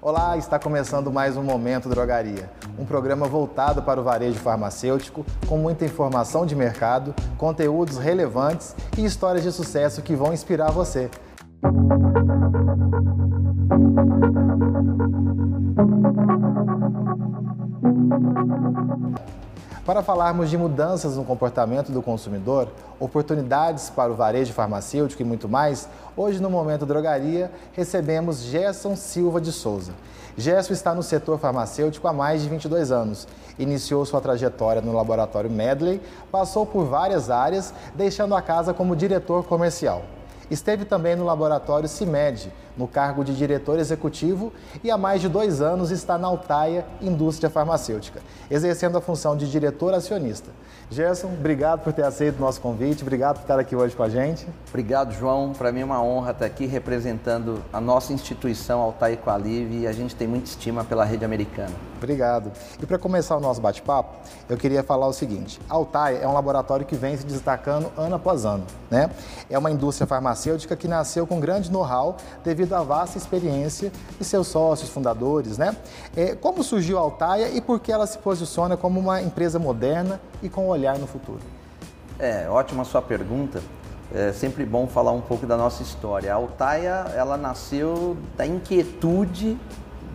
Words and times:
Olá, 0.00 0.36
está 0.36 0.58
começando 0.58 1.10
mais 1.10 1.38
um 1.38 1.42
Momento 1.42 1.88
Drogaria, 1.88 2.50
um 2.78 2.84
programa 2.84 3.26
voltado 3.26 3.82
para 3.82 3.98
o 3.98 4.04
varejo 4.04 4.38
farmacêutico, 4.38 5.24
com 5.48 5.56
muita 5.56 5.86
informação 5.86 6.44
de 6.44 6.54
mercado, 6.54 7.14
conteúdos 7.38 7.96
relevantes 7.96 8.76
e 8.96 9.04
histórias 9.04 9.42
de 9.42 9.50
sucesso 9.50 10.02
que 10.02 10.14
vão 10.14 10.34
inspirar 10.34 10.70
você. 10.70 11.10
Para 19.86 20.02
falarmos 20.02 20.50
de 20.50 20.58
mudanças 20.58 21.16
no 21.16 21.24
comportamento 21.24 21.92
do 21.92 22.02
consumidor, 22.02 22.68
oportunidades 22.98 23.88
para 23.88 24.10
o 24.10 24.16
varejo 24.16 24.52
farmacêutico 24.52 25.22
e 25.22 25.24
muito 25.24 25.48
mais, 25.48 25.88
hoje 26.16 26.42
no 26.42 26.50
Momento 26.50 26.84
Drogaria 26.84 27.52
recebemos 27.72 28.40
Gerson 28.40 28.96
Silva 28.96 29.40
de 29.40 29.52
Souza. 29.52 29.92
Gerson 30.36 30.72
está 30.72 30.92
no 30.92 31.04
setor 31.04 31.38
farmacêutico 31.38 32.08
há 32.08 32.12
mais 32.12 32.42
de 32.42 32.48
22 32.48 32.90
anos. 32.90 33.28
Iniciou 33.60 34.04
sua 34.04 34.20
trajetória 34.20 34.82
no 34.82 34.92
laboratório 34.92 35.48
Medley, 35.48 36.02
passou 36.32 36.66
por 36.66 36.86
várias 36.86 37.30
áreas, 37.30 37.72
deixando 37.94 38.34
a 38.34 38.42
casa 38.42 38.74
como 38.74 38.96
diretor 38.96 39.44
comercial. 39.44 40.02
Esteve 40.50 40.84
também 40.84 41.16
no 41.16 41.24
laboratório 41.24 41.88
CIMED, 41.88 42.52
no 42.76 42.86
cargo 42.86 43.24
de 43.24 43.34
diretor 43.34 43.78
executivo 43.78 44.52
e 44.84 44.90
há 44.90 44.98
mais 44.98 45.20
de 45.20 45.28
dois 45.28 45.60
anos 45.60 45.90
está 45.90 46.16
na 46.18 46.28
Altaia 46.28 46.86
Indústria 47.00 47.50
Farmacêutica, 47.50 48.20
exercendo 48.50 48.96
a 48.96 49.00
função 49.00 49.36
de 49.36 49.50
diretor 49.50 49.94
acionista. 49.94 50.50
Gerson, 50.88 51.28
obrigado 51.28 51.82
por 51.82 51.92
ter 51.92 52.04
aceito 52.04 52.36
o 52.36 52.40
nosso 52.40 52.60
convite, 52.60 53.02
obrigado 53.02 53.36
por 53.36 53.42
estar 53.42 53.58
aqui 53.58 53.74
hoje 53.74 53.96
com 53.96 54.04
a 54.04 54.08
gente. 54.08 54.46
Obrigado, 54.68 55.12
João. 55.12 55.52
Para 55.52 55.72
mim 55.72 55.80
é 55.80 55.84
uma 55.84 56.00
honra 56.00 56.30
estar 56.30 56.46
aqui 56.46 56.64
representando 56.64 57.60
a 57.72 57.80
nossa 57.80 58.12
instituição 58.12 58.80
Altaia 58.80 59.14
Equalive 59.14 59.80
e 59.80 59.86
a 59.86 59.92
gente 59.92 60.14
tem 60.14 60.28
muita 60.28 60.46
estima 60.46 60.84
pela 60.84 61.04
rede 61.04 61.24
americana. 61.24 61.72
Obrigado. 61.96 62.52
E 62.80 62.86
para 62.86 62.98
começar 62.98 63.36
o 63.36 63.40
nosso 63.40 63.60
bate-papo, 63.60 64.14
eu 64.48 64.56
queria 64.56 64.84
falar 64.84 65.08
o 65.08 65.12
seguinte: 65.12 65.60
a 65.68 65.74
Altaia 65.74 66.18
é 66.18 66.28
um 66.28 66.34
laboratório 66.34 66.86
que 66.86 66.94
vem 66.94 67.16
se 67.16 67.26
destacando 67.26 67.90
ano 67.96 68.14
após 68.14 68.44
ano. 68.44 68.64
Né? 68.88 69.10
É 69.50 69.58
uma 69.58 69.70
indústria 69.72 70.06
farmacêutica 70.06 70.35
que 70.76 70.86
nasceu 70.86 71.26
com 71.26 71.40
grande 71.40 71.70
know-how 71.70 72.16
devido 72.44 72.74
à 72.74 72.82
vasta 72.82 73.18
experiência 73.18 73.90
de 74.18 74.24
seus 74.24 74.48
sócios, 74.48 74.90
fundadores. 74.90 75.58
Né? 75.58 75.76
É, 76.16 76.34
como 76.34 76.62
surgiu 76.62 76.98
a 76.98 77.00
Altaia 77.00 77.48
e 77.48 77.60
por 77.60 77.80
que 77.80 77.90
ela 77.90 78.06
se 78.06 78.18
posiciona 78.18 78.76
como 78.76 79.00
uma 79.00 79.22
empresa 79.22 79.58
moderna 79.58 80.20
e 80.42 80.48
com 80.48 80.66
um 80.66 80.68
olhar 80.68 80.98
no 80.98 81.06
futuro? 81.06 81.40
É, 82.18 82.48
ótima 82.48 82.84
sua 82.84 83.02
pergunta. 83.02 83.60
É 84.14 84.32
sempre 84.32 84.64
bom 84.64 84.86
falar 84.86 85.12
um 85.12 85.20
pouco 85.20 85.46
da 85.46 85.56
nossa 85.56 85.82
história. 85.82 86.32
A 86.32 86.36
Altaia, 86.36 87.06
ela 87.14 87.36
nasceu 87.36 88.16
da 88.36 88.46
inquietude 88.46 89.58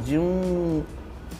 de 0.03 0.17
um 0.17 0.83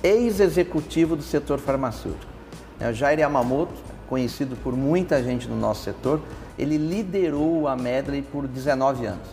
ex-executivo 0.04 1.16
do 1.16 1.24
setor 1.24 1.60
farmacêutico. 1.60 2.32
É, 2.80 2.90
o 2.90 2.94
Jair 2.94 3.20
Yamamoto, 3.20 3.74
conhecido 4.12 4.58
por 4.58 4.76
muita 4.76 5.24
gente 5.24 5.48
no 5.48 5.56
nosso 5.56 5.86
setor, 5.86 6.20
ele 6.60 6.76
liderou 6.76 7.66
a 7.66 7.78
Medley 7.78 8.22
por 8.22 8.46
19 8.46 9.06
anos. 9.06 9.26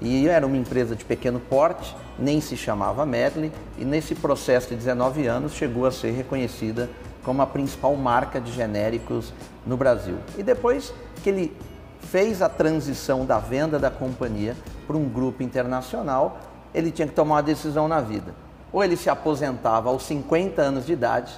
E 0.00 0.26
era 0.26 0.44
uma 0.44 0.56
empresa 0.56 0.96
de 0.96 1.04
pequeno 1.04 1.38
porte, 1.38 1.94
nem 2.18 2.40
se 2.40 2.56
chamava 2.56 3.06
Medley, 3.06 3.52
e 3.78 3.84
nesse 3.84 4.12
processo 4.12 4.70
de 4.70 4.74
19 4.74 5.28
anos 5.28 5.52
chegou 5.52 5.86
a 5.86 5.92
ser 5.92 6.10
reconhecida 6.10 6.90
como 7.22 7.42
a 7.42 7.46
principal 7.46 7.94
marca 7.94 8.40
de 8.40 8.50
genéricos 8.50 9.32
no 9.64 9.76
Brasil. 9.76 10.16
E 10.36 10.42
depois 10.42 10.92
que 11.22 11.30
ele 11.30 11.56
fez 12.00 12.42
a 12.42 12.48
transição 12.48 13.24
da 13.24 13.38
venda 13.38 13.78
da 13.78 13.88
companhia 13.88 14.56
para 14.84 14.96
um 14.96 15.08
grupo 15.08 15.44
internacional, 15.44 16.40
ele 16.74 16.90
tinha 16.90 17.06
que 17.06 17.14
tomar 17.14 17.36
uma 17.36 17.42
decisão 17.42 17.86
na 17.86 18.00
vida. 18.00 18.34
Ou 18.72 18.82
ele 18.82 18.96
se 18.96 19.08
aposentava 19.08 19.90
aos 19.90 20.02
50 20.02 20.60
anos 20.60 20.86
de 20.86 20.92
idade, 20.92 21.32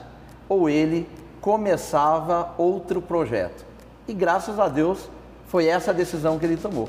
ou 0.49 0.71
ele 0.71 1.07
começava 1.47 2.55
outro 2.59 3.01
projeto. 3.01 3.65
E 4.09 4.13
graças 4.13 4.59
a 4.59 4.67
Deus 4.67 5.09
foi 5.47 5.67
essa 5.67 5.93
a 5.93 5.95
decisão 5.95 6.41
que 6.41 6.45
ele 6.45 6.57
tomou. 6.57 6.89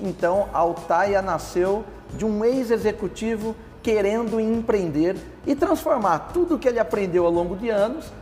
Então 0.00 0.48
a 0.54 0.58
Altaia 0.58 1.20
nasceu 1.20 1.84
de 2.14 2.24
um 2.24 2.44
ex-executivo 2.44 3.56
querendo 3.82 4.38
empreender 4.38 5.16
e 5.44 5.56
transformar 5.56 6.30
tudo 6.32 6.56
que 6.56 6.68
ele 6.68 6.78
aprendeu 6.78 7.26
ao 7.26 7.32
longo 7.32 7.56
de 7.56 7.68
anos 7.68 8.12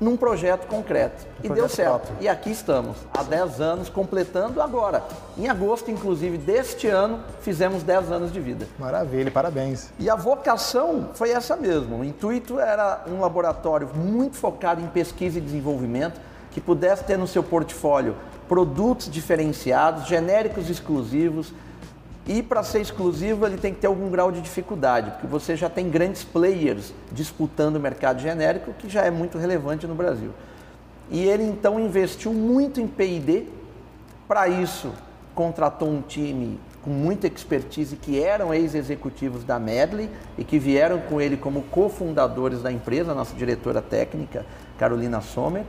num 0.00 0.16
projeto 0.16 0.66
concreto. 0.66 1.24
Um 1.24 1.44
e 1.44 1.46
projeto 1.48 1.54
deu 1.54 1.68
certo. 1.68 1.90
Próprio. 1.90 2.16
E 2.20 2.28
aqui 2.28 2.50
estamos, 2.50 2.96
há 3.12 3.22
10 3.22 3.60
anos, 3.60 3.88
completando 3.88 4.60
agora. 4.60 5.02
Em 5.36 5.48
agosto, 5.48 5.90
inclusive, 5.90 6.36
deste 6.36 6.86
ano, 6.88 7.20
fizemos 7.40 7.82
10 7.82 8.12
anos 8.12 8.32
de 8.32 8.40
vida. 8.40 8.66
Maravilha, 8.78 9.30
parabéns. 9.30 9.90
E 9.98 10.10
a 10.10 10.14
vocação 10.14 11.10
foi 11.14 11.30
essa 11.30 11.56
mesmo. 11.56 11.98
O 11.98 12.04
intuito 12.04 12.58
era 12.58 13.04
um 13.08 13.20
laboratório 13.20 13.88
muito 13.94 14.36
focado 14.36 14.80
em 14.80 14.86
pesquisa 14.86 15.38
e 15.38 15.40
desenvolvimento, 15.40 16.20
que 16.50 16.60
pudesse 16.60 17.04
ter 17.04 17.18
no 17.18 17.26
seu 17.26 17.42
portfólio 17.42 18.14
produtos 18.48 19.10
diferenciados, 19.10 20.06
genéricos 20.06 20.68
exclusivos, 20.70 21.52
e 22.26 22.42
para 22.42 22.62
ser 22.62 22.80
exclusivo, 22.80 23.46
ele 23.46 23.58
tem 23.58 23.74
que 23.74 23.80
ter 23.80 23.86
algum 23.86 24.08
grau 24.08 24.32
de 24.32 24.40
dificuldade, 24.40 25.10
porque 25.10 25.26
você 25.26 25.54
já 25.54 25.68
tem 25.68 25.90
grandes 25.90 26.24
players 26.24 26.94
disputando 27.12 27.76
o 27.76 27.80
mercado 27.80 28.20
genérico, 28.20 28.72
que 28.72 28.88
já 28.88 29.02
é 29.02 29.10
muito 29.10 29.36
relevante 29.36 29.86
no 29.86 29.94
Brasil. 29.94 30.30
E 31.10 31.22
ele 31.22 31.42
então 31.42 31.78
investiu 31.78 32.32
muito 32.32 32.80
em 32.80 32.86
PD. 32.86 33.44
Para 34.26 34.48
isso, 34.48 34.90
contratou 35.34 35.90
um 35.90 36.00
time 36.00 36.58
com 36.82 36.90
muita 36.90 37.26
expertise 37.26 37.96
que 37.96 38.22
eram 38.22 38.54
ex-executivos 38.54 39.44
da 39.44 39.58
Medley 39.58 40.08
e 40.38 40.44
que 40.44 40.58
vieram 40.58 41.00
com 41.00 41.20
ele 41.20 41.36
como 41.36 41.62
cofundadores 41.62 42.62
da 42.62 42.72
empresa, 42.72 43.14
nossa 43.14 43.34
diretora 43.34 43.82
técnica, 43.82 44.46
Carolina 44.78 45.20
Sommer. 45.20 45.64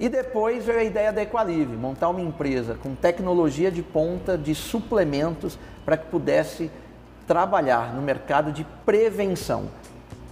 E 0.00 0.08
depois 0.08 0.64
veio 0.64 0.78
a 0.78 0.82
ideia 0.82 1.12
da 1.12 1.20
Equalive, 1.20 1.76
montar 1.76 2.08
uma 2.08 2.22
empresa 2.22 2.74
com 2.82 2.94
tecnologia 2.94 3.70
de 3.70 3.82
ponta 3.82 4.38
de 4.38 4.54
suplementos 4.54 5.58
para 5.84 5.94
que 5.94 6.06
pudesse 6.06 6.70
trabalhar 7.26 7.94
no 7.94 8.00
mercado 8.00 8.50
de 8.50 8.64
prevenção. 8.86 9.64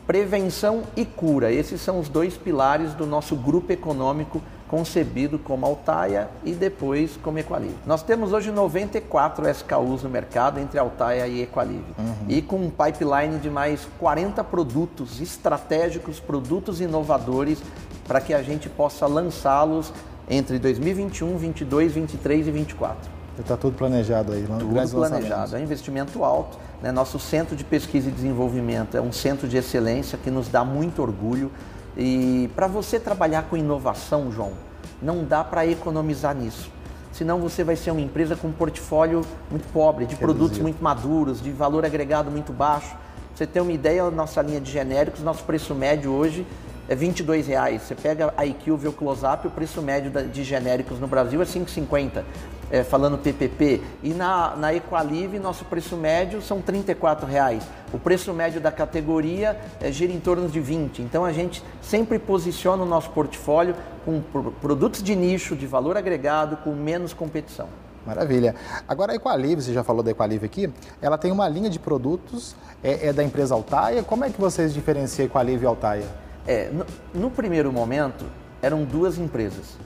Prevenção 0.07 0.85
e 0.97 1.05
cura, 1.05 1.53
esses 1.53 1.83
são 1.83 2.01
os 2.01 2.09
dois 2.09 2.35
pilares 2.35 2.95
do 2.95 3.05
nosso 3.05 3.37
grupo 3.37 3.71
econômico 3.71 4.41
concebido 4.69 5.39
como 5.39 5.67
Altaia 5.67 6.29
e 6.45 6.53
depois 6.53 7.19
como 7.23 7.39
Equalive. 7.39 7.77
Nós 7.87 8.03
temos 8.03 8.33
hoje 8.33 8.51
94 8.51 9.49
SKUs 9.51 10.03
no 10.03 10.09
mercado 10.09 10.61
entre 10.61 10.79
Altaia 10.79 11.27
e 11.27 11.43
Equalive. 11.43 11.95
Uhum. 11.99 12.15
E 12.27 12.41
com 12.41 12.57
um 12.57 12.71
pipeline 12.71 13.39
de 13.39 13.51
mais 13.51 13.87
40 13.99 14.43
produtos 14.45 15.21
estratégicos, 15.21 16.21
produtos 16.21 16.81
inovadores 16.81 17.63
para 18.09 18.23
que 18.23 18.33
a 18.33 18.43
gente 18.43 18.71
possa 18.71 19.07
lançá-los 19.07 19.93
entre 20.29 20.59
2021, 20.59 21.37
22, 21.37 21.93
23 21.93 22.49
e 22.49 22.51
24. 22.51 23.11
Está 23.39 23.57
tudo 23.57 23.77
planejado 23.77 24.33
aí, 24.33 24.45
Tudo 24.59 24.91
planejado, 24.91 25.57
é 25.57 25.61
investimento 25.61 26.25
alto. 26.25 26.59
Né? 26.83 26.91
Nosso 26.91 27.21
centro 27.21 27.55
de 27.55 27.63
pesquisa 27.63 28.09
e 28.09 28.13
desenvolvimento 28.13 28.97
é 28.97 29.01
um 29.01 29.13
centro 29.13 29.47
de 29.47 29.57
excelência 29.57 30.19
que 30.19 30.31
nos 30.31 30.49
dá 30.49 30.65
muito 30.65 31.01
orgulho. 31.01 31.53
E 31.97 32.51
para 32.57 32.67
você 32.67 32.99
trabalhar 32.99 33.43
com 33.45 33.57
inovação, 33.57 34.33
João, 34.33 34.53
não 35.01 35.25
dá 35.25 35.45
para 35.45 35.67
economizar 35.67 36.35
nisso. 36.35 36.71
Senão 37.13 37.39
você 37.39 37.63
vai 37.63 37.77
ser 37.77 37.91
uma 37.91 38.01
empresa 38.01 38.35
com 38.35 38.49
um 38.49 38.53
portfólio 38.53 39.23
muito 39.51 39.71
pobre, 39.73 40.05
de 40.05 40.15
Reduzido. 40.15 40.35
produtos 40.35 40.59
muito 40.59 40.83
maduros, 40.83 41.41
de 41.41 41.51
valor 41.53 41.85
agregado 41.85 42.31
muito 42.31 42.53
baixo. 42.53 42.97
você 43.35 43.47
ter 43.47 43.61
uma 43.61 43.73
ideia, 43.73 44.11
nossa 44.11 44.43
linha 44.43 44.61
de 44.61 44.71
genéricos, 44.71 45.21
nosso 45.21 45.45
preço 45.45 45.75
médio 45.75 46.11
hoje 46.13 46.45
é 46.89 46.95
22 46.95 47.47
reais. 47.47 47.83
Você 47.83 47.95
pega 47.95 48.33
a 48.37 48.47
IQ, 48.47 48.77
vê 48.77 48.89
o 48.89 48.93
close-up, 48.93 49.47
o 49.47 49.51
preço 49.51 49.83
médio 49.83 50.11
de 50.29 50.43
genéricos 50.43 50.99
no 50.99 51.07
Brasil 51.07 51.41
é 51.43 51.45
5,50, 51.45 52.25
é, 52.71 52.83
falando 52.83 53.19
PPP. 53.19 53.83
E 54.03 54.15
na, 54.15 54.57
na 54.57 54.75
Equalive, 54.75 55.39
nosso 55.39 55.65
preço 55.67 55.97
médio 55.97 56.41
são 56.41 56.61
34 56.61 57.27
reais. 57.27 57.63
O 57.93 57.99
preço 57.99 58.33
médio 58.33 58.61
da 58.61 58.73
categoria 58.73 59.59
é, 59.81 59.93
gira 59.93 60.13
em 60.13 60.21
torno 60.21 60.49
de 60.49 60.61
20. 60.61 61.03
Então 61.03 61.25
a 61.25 61.33
gente 61.33 61.63
sempre 61.83 62.19
posiciona 62.19 62.83
o 62.83 62.87
nosso 62.87 63.11
portfólio 63.11 63.75
com 64.05 64.23
produtos 64.61 65.03
de 65.03 65.15
nicho, 65.15 65.55
de 65.55 65.67
valor 65.67 65.97
agregado, 65.97 66.57
com 66.59 66.73
menos 66.73 67.13
competição. 67.13 67.69
Maravilha. 68.07 68.55
Agora 68.89 69.13
a 69.13 69.17
Equalive, 69.17 69.61
você 69.61 69.75
já 69.75 69.85
falou 69.85 70.03
da 70.03 70.11
Equalive 70.11 70.47
aqui, 70.47 70.73
ela 71.03 71.19
tem 71.19 71.31
uma 71.31 71.47
linha 71.47 71.69
de 71.69 71.79
produtos, 71.79 72.57
é, 72.83 73.09
é 73.09 73.13
da 73.13 73.23
empresa 73.23 73.55
Altaia. 73.55 74.03
Como 74.03 74.25
é 74.25 74.31
que 74.31 74.41
vocês 74.41 74.73
diferenciam 74.73 75.27
Equalive 75.27 75.65
e 75.65 75.67
Altaia? 75.67 76.28
É, 76.49 76.71
no, 76.73 76.87
no 77.13 77.31
primeiro 77.31 77.71
momento 77.71 78.25
eram 78.63 78.83
duas 78.83 79.19
empresas. 79.19 79.77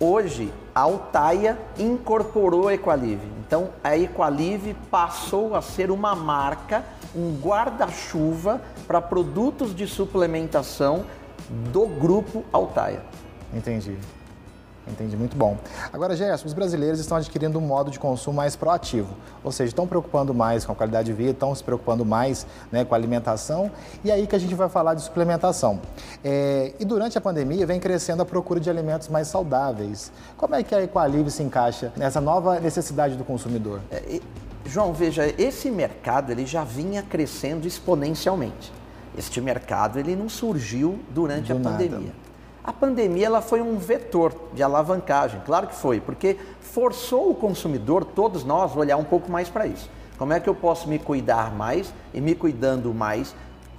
Hoje, 0.00 0.52
a 0.74 0.80
Altaia 0.80 1.56
incorporou 1.78 2.66
a 2.66 2.74
Equalive. 2.74 3.24
Então, 3.46 3.70
a 3.84 3.96
Equalive 3.96 4.74
passou 4.90 5.54
a 5.54 5.62
ser 5.62 5.92
uma 5.92 6.16
marca, 6.16 6.84
um 7.14 7.38
guarda-chuva 7.40 8.60
para 8.84 9.00
produtos 9.00 9.72
de 9.72 9.86
suplementação 9.86 11.04
do 11.72 11.86
grupo 11.86 12.44
Altaia. 12.52 13.02
Entendi. 13.54 13.96
Entendi, 14.86 15.16
muito 15.16 15.36
bom. 15.36 15.56
Agora, 15.92 16.16
Gerson, 16.16 16.46
os 16.46 16.52
brasileiros 16.52 16.98
estão 16.98 17.16
adquirindo 17.16 17.58
um 17.58 17.62
modo 17.62 17.90
de 17.90 17.98
consumo 18.00 18.36
mais 18.36 18.56
proativo, 18.56 19.14
ou 19.44 19.52
seja, 19.52 19.68
estão 19.68 19.86
preocupando 19.86 20.34
mais 20.34 20.64
com 20.64 20.72
a 20.72 20.74
qualidade 20.74 21.06
de 21.06 21.12
vida, 21.12 21.30
estão 21.30 21.54
se 21.54 21.62
preocupando 21.62 22.04
mais 22.04 22.46
né, 22.70 22.84
com 22.84 22.94
a 22.94 22.98
alimentação, 22.98 23.70
e 24.02 24.10
aí 24.10 24.26
que 24.26 24.34
a 24.34 24.38
gente 24.38 24.54
vai 24.54 24.68
falar 24.68 24.94
de 24.94 25.02
suplementação. 25.02 25.80
É, 26.24 26.72
e 26.80 26.84
durante 26.84 27.16
a 27.16 27.20
pandemia 27.20 27.64
vem 27.64 27.78
crescendo 27.78 28.22
a 28.22 28.26
procura 28.26 28.58
de 28.58 28.68
alimentos 28.68 29.08
mais 29.08 29.28
saudáveis. 29.28 30.10
Como 30.36 30.54
é 30.54 30.62
que 30.62 30.74
a 30.74 30.82
Equalive 30.82 31.30
se 31.30 31.42
encaixa 31.42 31.92
nessa 31.96 32.20
nova 32.20 32.58
necessidade 32.58 33.16
do 33.16 33.24
consumidor? 33.24 33.80
É, 33.90 34.20
João, 34.66 34.92
veja, 34.92 35.32
esse 35.38 35.70
mercado 35.70 36.30
ele 36.30 36.46
já 36.46 36.64
vinha 36.64 37.02
crescendo 37.02 37.66
exponencialmente. 37.66 38.72
Este 39.16 39.40
mercado 39.40 39.98
ele 39.98 40.16
não 40.16 40.28
surgiu 40.28 40.98
durante 41.10 41.52
do 41.52 41.58
a 41.58 41.70
pandemia. 41.70 42.12
A 42.64 42.72
pandemia 42.72 43.26
ela 43.26 43.40
foi 43.40 43.60
um 43.60 43.76
vetor 43.76 44.32
de 44.54 44.62
alavancagem, 44.62 45.40
claro 45.44 45.66
que 45.66 45.74
foi, 45.74 46.00
porque 46.00 46.38
forçou 46.60 47.30
o 47.30 47.34
consumidor, 47.34 48.04
todos 48.04 48.44
nós, 48.44 48.76
a 48.76 48.78
olhar 48.78 48.96
um 48.96 49.04
pouco 49.04 49.30
mais 49.30 49.48
para 49.48 49.66
isso. 49.66 49.90
Como 50.16 50.32
é 50.32 50.38
que 50.38 50.48
eu 50.48 50.54
posso 50.54 50.88
me 50.88 50.98
cuidar 50.98 51.52
mais 51.52 51.92
e 52.14 52.20
me 52.20 52.36
cuidando 52.36 52.94
mais, 52.94 53.34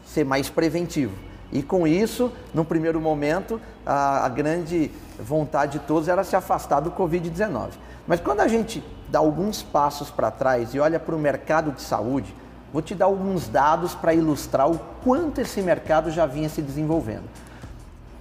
ser 0.06 0.26
mais 0.26 0.50
preventivo? 0.50 1.16
E 1.50 1.64
com 1.64 1.88
isso, 1.88 2.30
no 2.54 2.66
primeiro 2.66 3.00
momento, 3.00 3.62
a, 3.86 4.26
a 4.26 4.30
grande 4.30 4.92
vontade 5.18 5.80
de 5.80 5.86
todos 5.86 6.10
era 6.10 6.24
se 6.26 6.36
afastar 6.36 6.82
do 6.82 6.92
Covid-19. 6.92 7.70
Mas 8.06 8.20
quando 8.20 8.42
a 8.42 8.48
gente 8.50 8.84
dá 9.08 9.20
alguns 9.20 9.64
passos 9.64 10.10
para 10.10 10.30
trás 10.30 10.74
e 10.74 10.80
olha 10.80 11.00
para 11.00 11.16
o 11.16 11.20
mercado 11.20 11.72
de 11.72 11.82
saúde, 11.82 12.36
vou 12.74 12.82
te 12.82 12.94
dar 12.94 13.06
alguns 13.06 13.48
dados 13.48 13.96
para 13.96 14.14
ilustrar 14.14 14.70
o 14.70 14.78
quanto 15.04 15.40
esse 15.40 15.62
mercado 15.62 16.12
já 16.12 16.26
vinha 16.26 16.50
se 16.50 16.62
desenvolvendo. 16.62 17.30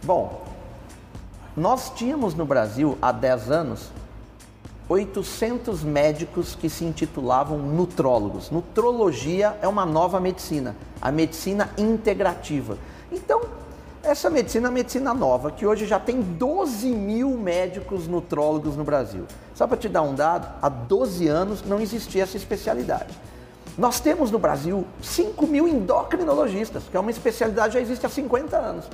Bom, 0.05 0.52
nós 1.57 1.91
tínhamos 1.95 2.35
no 2.35 2.47
Brasil, 2.47 2.97
há 3.03 3.13
10 3.13 3.51
anos, 3.51 3.91
800 4.89 5.83
médicos 5.83 6.55
que 6.55 6.69
se 6.69 6.85
intitulavam 6.85 7.59
nutrólogos. 7.59 8.51
Nutrologia 8.51 9.57
é 9.61 9.69
uma 9.69 9.85
nova 9.85 10.19
medicina, 10.19 10.75
a 11.01 11.13
medicina 11.13 11.71
integrativa. 11.77 12.79
Então, 13.11 13.43
essa 14.03 14.29
medicina 14.29 14.67
é 14.67 14.71
uma 14.71 14.75
medicina 14.75 15.15
nova, 15.15 15.51
que 15.51 15.67
hoje 15.67 15.87
já 15.87 16.01
tem 16.01 16.21
12 16.21 16.89
mil 16.89 17.31
médicos 17.37 18.09
nutrólogos 18.09 18.77
no 18.77 18.83
Brasil. 18.83 19.27
Só 19.55 19.67
para 19.67 19.77
te 19.77 19.89
dar 19.89 20.03
um 20.03 20.15
dado, 20.15 20.49
há 20.61 20.69
12 20.69 21.29
anos 21.29 21.63
não 21.65 21.81
existia 21.81 22.23
essa 22.23 22.37
especialidade. 22.37 23.15
Nós 23.77 24.01
temos 24.01 24.31
no 24.31 24.39
Brasil 24.39 24.87
5 25.01 25.47
mil 25.47 25.67
endocrinologistas, 25.67 26.83
que 26.91 26.97
é 26.97 27.01
uma 27.01 27.11
especialidade 27.11 27.69
que 27.69 27.75
já 27.75 27.81
existe 27.81 28.05
há 28.05 28.09
50 28.09 28.57
anos. 28.57 28.85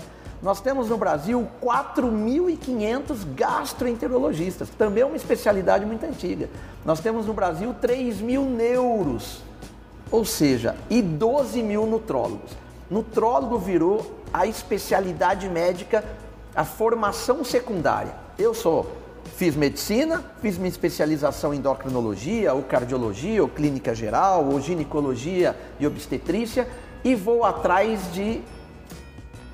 Nós 0.40 0.60
temos 0.60 0.88
no 0.88 0.96
Brasil 0.96 1.48
4.500 1.60 3.34
gastroenterologistas, 3.34 4.68
também 4.70 5.02
é 5.02 5.06
uma 5.06 5.16
especialidade 5.16 5.84
muito 5.84 6.06
antiga. 6.06 6.48
Nós 6.84 7.00
temos 7.00 7.26
no 7.26 7.32
Brasil 7.32 7.74
3 7.80 8.20
mil 8.20 8.44
neuros, 8.44 9.42
ou 10.12 10.24
seja, 10.24 10.76
e 10.88 11.02
12 11.02 11.60
mil 11.60 11.84
nutrólogos. 11.86 12.52
Nutrólogo 12.88 13.58
virou 13.58 14.14
a 14.32 14.46
especialidade 14.46 15.48
médica, 15.48 16.04
a 16.54 16.64
formação 16.64 17.42
secundária. 17.42 18.14
Eu 18.38 18.54
sou 18.54 18.86
Fiz 19.36 19.54
medicina, 19.54 20.24
fiz 20.40 20.56
minha 20.58 20.68
especialização 20.68 21.54
em 21.54 21.58
endocrinologia, 21.58 22.52
ou 22.54 22.62
cardiologia, 22.62 23.42
ou 23.42 23.48
clínica 23.48 23.94
geral, 23.94 24.44
ou 24.44 24.60
ginecologia 24.60 25.56
e 25.78 25.86
obstetrícia 25.86 26.68
e 27.04 27.14
vou 27.14 27.44
atrás 27.44 28.12
de 28.12 28.40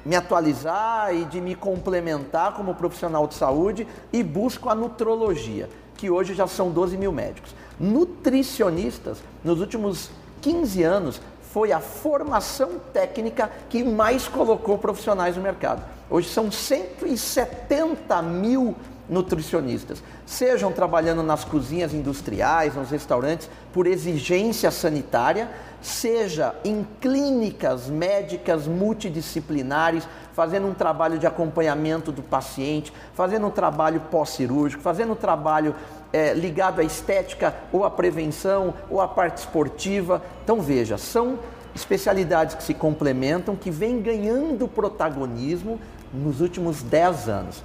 me 0.05 0.17
atualizar 0.17 1.15
e 1.15 1.25
de 1.25 1.41
me 1.41 1.55
complementar 1.55 2.55
como 2.55 2.75
profissional 2.75 3.27
de 3.27 3.35
saúde 3.35 3.87
e 4.13 4.23
busco 4.23 4.69
a 4.69 4.75
nutrologia, 4.75 5.69
que 5.97 6.11
hoje 6.11 6.35
já 6.35 6.47
são 6.47 6.71
12 6.71 6.97
mil 6.97 7.13
médicos. 7.13 7.55
Nutricionistas, 7.79 9.19
nos 9.43 9.61
últimos 9.61 10.11
15 10.43 10.83
anos, 10.83 11.21
foi 11.53 11.73
a 11.73 11.81
formação 11.81 12.81
técnica 12.93 13.51
que 13.71 13.85
mais 13.85 14.27
colocou 14.29 14.77
profissionais 14.77 15.37
no 15.37 15.43
mercado. 15.43 15.83
Hoje 16.11 16.29
são 16.29 16.51
170 16.51 18.21
mil 18.23 18.75
nutricionistas, 19.09 20.03
sejam 20.25 20.73
trabalhando 20.73 21.23
nas 21.23 21.45
cozinhas 21.45 21.93
industriais, 21.93 22.75
nos 22.75 22.91
restaurantes, 22.91 23.49
por 23.73 23.87
exigência 23.87 24.71
sanitária, 24.71 25.51
seja 25.83 26.55
em 26.65 26.87
clínicas 27.01 27.89
médicas 27.89 28.67
multidisciplinares, 28.67 30.09
fazendo 30.33 30.67
um 30.67 30.75
trabalho 30.75 31.19
de 31.19 31.27
acompanhamento 31.27 32.11
do 32.11 32.23
paciente, 32.23 32.93
fazendo 33.15 33.47
um 33.47 33.51
trabalho 33.51 34.01
pós-cirúrgico, 34.11 34.83
fazendo 34.83 35.13
um 35.13 35.17
trabalho 35.17 35.75
é, 36.13 36.33
ligado 36.33 36.81
à 36.81 36.85
estética 36.85 37.55
ou 37.73 37.85
à 37.85 37.91
prevenção 37.91 38.73
ou 38.89 39.01
à 39.01 39.07
parte 39.07 39.39
esportiva. 39.39 40.23
Então 40.43 40.61
veja, 40.61 40.97
são 40.97 41.39
especialidades 41.75 42.55
que 42.55 42.63
se 42.63 42.73
complementam, 42.73 43.57
que 43.57 43.71
vêm 43.71 44.01
ganhando 44.01 44.67
protagonismo 44.67 45.79
nos 46.13 46.41
últimos 46.41 46.83
10 46.83 47.29
anos. 47.29 47.63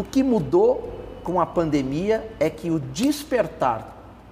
O 0.00 0.02
que 0.02 0.22
mudou 0.22 0.98
com 1.22 1.38
a 1.42 1.44
pandemia 1.44 2.26
é 2.40 2.48
que 2.48 2.70
o 2.70 2.80
despertar 2.80 3.86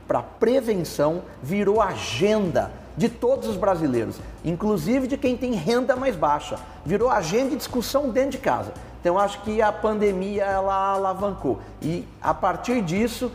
para 0.06 0.22
prevenção 0.22 1.20
virou 1.42 1.82
agenda 1.82 2.72
de 2.96 3.06
todos 3.10 3.46
os 3.46 3.54
brasileiros, 3.54 4.16
inclusive 4.42 5.06
de 5.06 5.18
quem 5.18 5.36
tem 5.36 5.52
renda 5.52 5.94
mais 5.94 6.16
baixa. 6.16 6.58
Virou 6.86 7.10
agenda 7.10 7.50
de 7.50 7.56
discussão 7.56 8.08
dentro 8.08 8.30
de 8.30 8.38
casa. 8.38 8.72
Então 8.98 9.18
acho 9.18 9.42
que 9.42 9.60
a 9.60 9.70
pandemia 9.70 10.42
ela 10.42 10.94
alavancou 10.94 11.60
e 11.82 12.02
a 12.18 12.32
partir 12.32 12.80
disso 12.80 13.30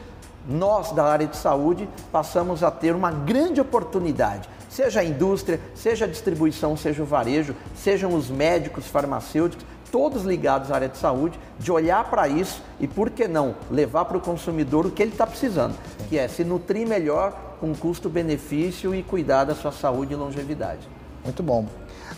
nós 0.50 0.92
da 0.92 1.04
área 1.04 1.28
de 1.28 1.38
saúde 1.38 1.88
passamos 2.12 2.64
a 2.64 2.72
ter 2.72 2.96
uma 2.96 3.12
grande 3.12 3.62
oportunidade, 3.62 4.50
seja 4.70 5.02
a 5.02 5.04
indústria, 5.04 5.62
seja 5.76 6.06
a 6.06 6.08
distribuição, 6.08 6.76
seja 6.76 7.04
o 7.04 7.06
varejo, 7.06 7.56
sejam 7.76 8.16
os 8.16 8.32
médicos, 8.32 8.88
farmacêuticos, 8.88 9.64
todos 9.94 10.24
ligados 10.24 10.72
à 10.72 10.76
área 10.76 10.90
de 10.90 10.98
saúde, 10.98 11.40
de 11.60 11.72
olhar 11.72 12.10
para 12.10 12.28
isso 12.28 12.64
e, 12.80 12.88
por 12.88 13.12
que 13.12 13.28
não, 13.28 13.54
levar 13.70 14.06
para 14.06 14.18
o 14.18 14.20
consumidor 14.20 14.88
o 14.88 14.92
que 14.92 15.04
ele 15.04 15.12
está 15.12 15.28
precisando, 15.28 15.76
que 16.10 16.18
é 16.18 16.28
se 16.28 16.44
nutrir 16.44 16.88
melhor 16.88 17.32
com 17.60 17.76
custo-benefício 17.76 18.96
e 18.96 19.04
cuidar 19.04 19.44
da 19.44 19.54
sua 19.54 19.72
saúde 19.72 20.14
e 20.14 20.16
longevidade. 20.16 20.90
Muito 21.24 21.44
bom. 21.44 21.68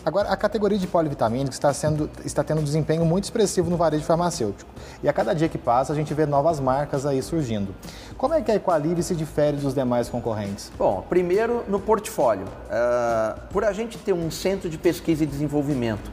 Agora, 0.06 0.30
a 0.30 0.38
categoria 0.38 0.78
de 0.78 0.88
polivitamínicos 0.88 1.56
está, 1.56 1.74
sendo, 1.74 2.10
está 2.24 2.46
tendo 2.46 2.62
um 2.62 2.64
desempenho 2.64 3.04
muito 3.04 3.26
expressivo 3.26 3.70
no 3.70 3.76
varejo 3.76 4.06
farmacêutico. 4.06 4.72
E 5.04 5.10
a 5.10 5.14
cada 5.14 5.34
dia 5.34 5.50
que 5.50 5.58
passa, 5.58 5.92
a 5.92 5.96
gente 5.96 6.14
vê 6.14 6.26
novas 6.26 6.62
marcas 6.62 7.06
aí 7.06 7.22
surgindo. 7.22 7.76
Como 8.18 8.34
é 8.34 8.42
que 8.42 8.52
a 8.52 8.56
Equalive 8.56 9.04
se 9.04 9.14
difere 9.14 9.58
dos 9.58 9.74
demais 9.74 10.08
concorrentes? 10.08 10.72
Bom, 10.78 11.06
primeiro 11.10 11.66
no 11.68 11.82
portfólio. 11.82 12.46
Uh, 12.46 13.42
por 13.52 13.66
a 13.66 13.74
gente 13.74 13.98
ter 13.98 14.14
um 14.14 14.32
centro 14.32 14.70
de 14.70 14.78
pesquisa 14.78 15.26
e 15.26 15.28
desenvolvimento 15.28 16.10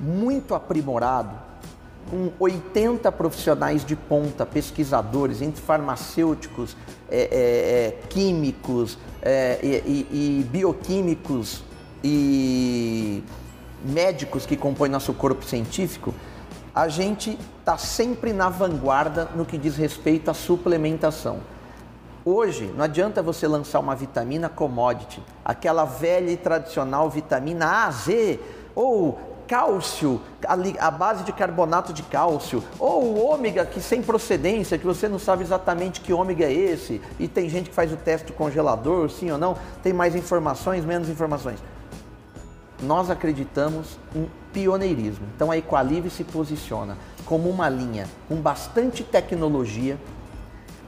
muito 0.00 0.54
aprimorado, 0.54 1.36
com 2.10 2.30
80 2.38 3.10
profissionais 3.12 3.84
de 3.84 3.96
ponta, 3.96 4.44
pesquisadores, 4.44 5.40
entre 5.40 5.62
farmacêuticos, 5.62 6.76
é, 7.10 7.18
é, 7.18 7.26
é, 7.26 8.08
químicos 8.08 8.98
é, 9.22 9.58
e, 9.62 10.06
e, 10.10 10.46
bioquímicos 10.50 11.62
e 12.02 13.22
médicos 13.84 14.46
que 14.46 14.56
compõem 14.56 14.90
nosso 14.90 15.12
corpo 15.14 15.44
científico, 15.44 16.14
a 16.74 16.88
gente 16.88 17.38
está 17.60 17.78
sempre 17.78 18.32
na 18.32 18.48
vanguarda 18.48 19.28
no 19.34 19.44
que 19.44 19.56
diz 19.56 19.76
respeito 19.76 20.30
à 20.30 20.34
suplementação. 20.34 21.38
Hoje, 22.24 22.72
não 22.74 22.84
adianta 22.84 23.22
você 23.22 23.46
lançar 23.46 23.80
uma 23.80 23.94
vitamina 23.94 24.48
commodity, 24.48 25.22
aquela 25.44 25.84
velha 25.84 26.30
e 26.30 26.36
tradicional 26.36 27.08
vitamina 27.10 27.86
A, 27.86 27.90
Z, 27.90 28.40
ou 28.74 29.33
cálcio, 29.46 30.20
a, 30.78 30.90
base 30.90 31.24
de 31.24 31.32
carbonato 31.32 31.92
de 31.92 32.02
cálcio, 32.02 32.62
ou 32.78 33.04
o 33.04 33.24
ômega 33.26 33.64
que 33.64 33.80
sem 33.80 34.02
procedência, 34.02 34.78
que 34.78 34.86
você 34.86 35.08
não 35.08 35.18
sabe 35.18 35.42
exatamente 35.42 36.00
que 36.00 36.12
ômega 36.12 36.44
é 36.44 36.52
esse, 36.52 37.00
e 37.18 37.28
tem 37.28 37.48
gente 37.48 37.70
que 37.70 37.74
faz 37.74 37.92
o 37.92 37.96
teste 37.96 38.28
do 38.28 38.32
congelador, 38.32 39.10
sim 39.10 39.30
ou 39.30 39.38
não, 39.38 39.56
tem 39.82 39.92
mais 39.92 40.14
informações, 40.14 40.84
menos 40.84 41.08
informações. 41.08 41.58
Nós 42.82 43.10
acreditamos 43.10 43.98
em 44.14 44.28
pioneirismo. 44.52 45.26
Então 45.34 45.50
a 45.50 45.56
Equalive 45.56 46.10
se 46.10 46.24
posiciona 46.24 46.96
como 47.24 47.48
uma 47.48 47.68
linha 47.68 48.06
com 48.28 48.36
bastante 48.36 49.02
tecnologia, 49.02 49.98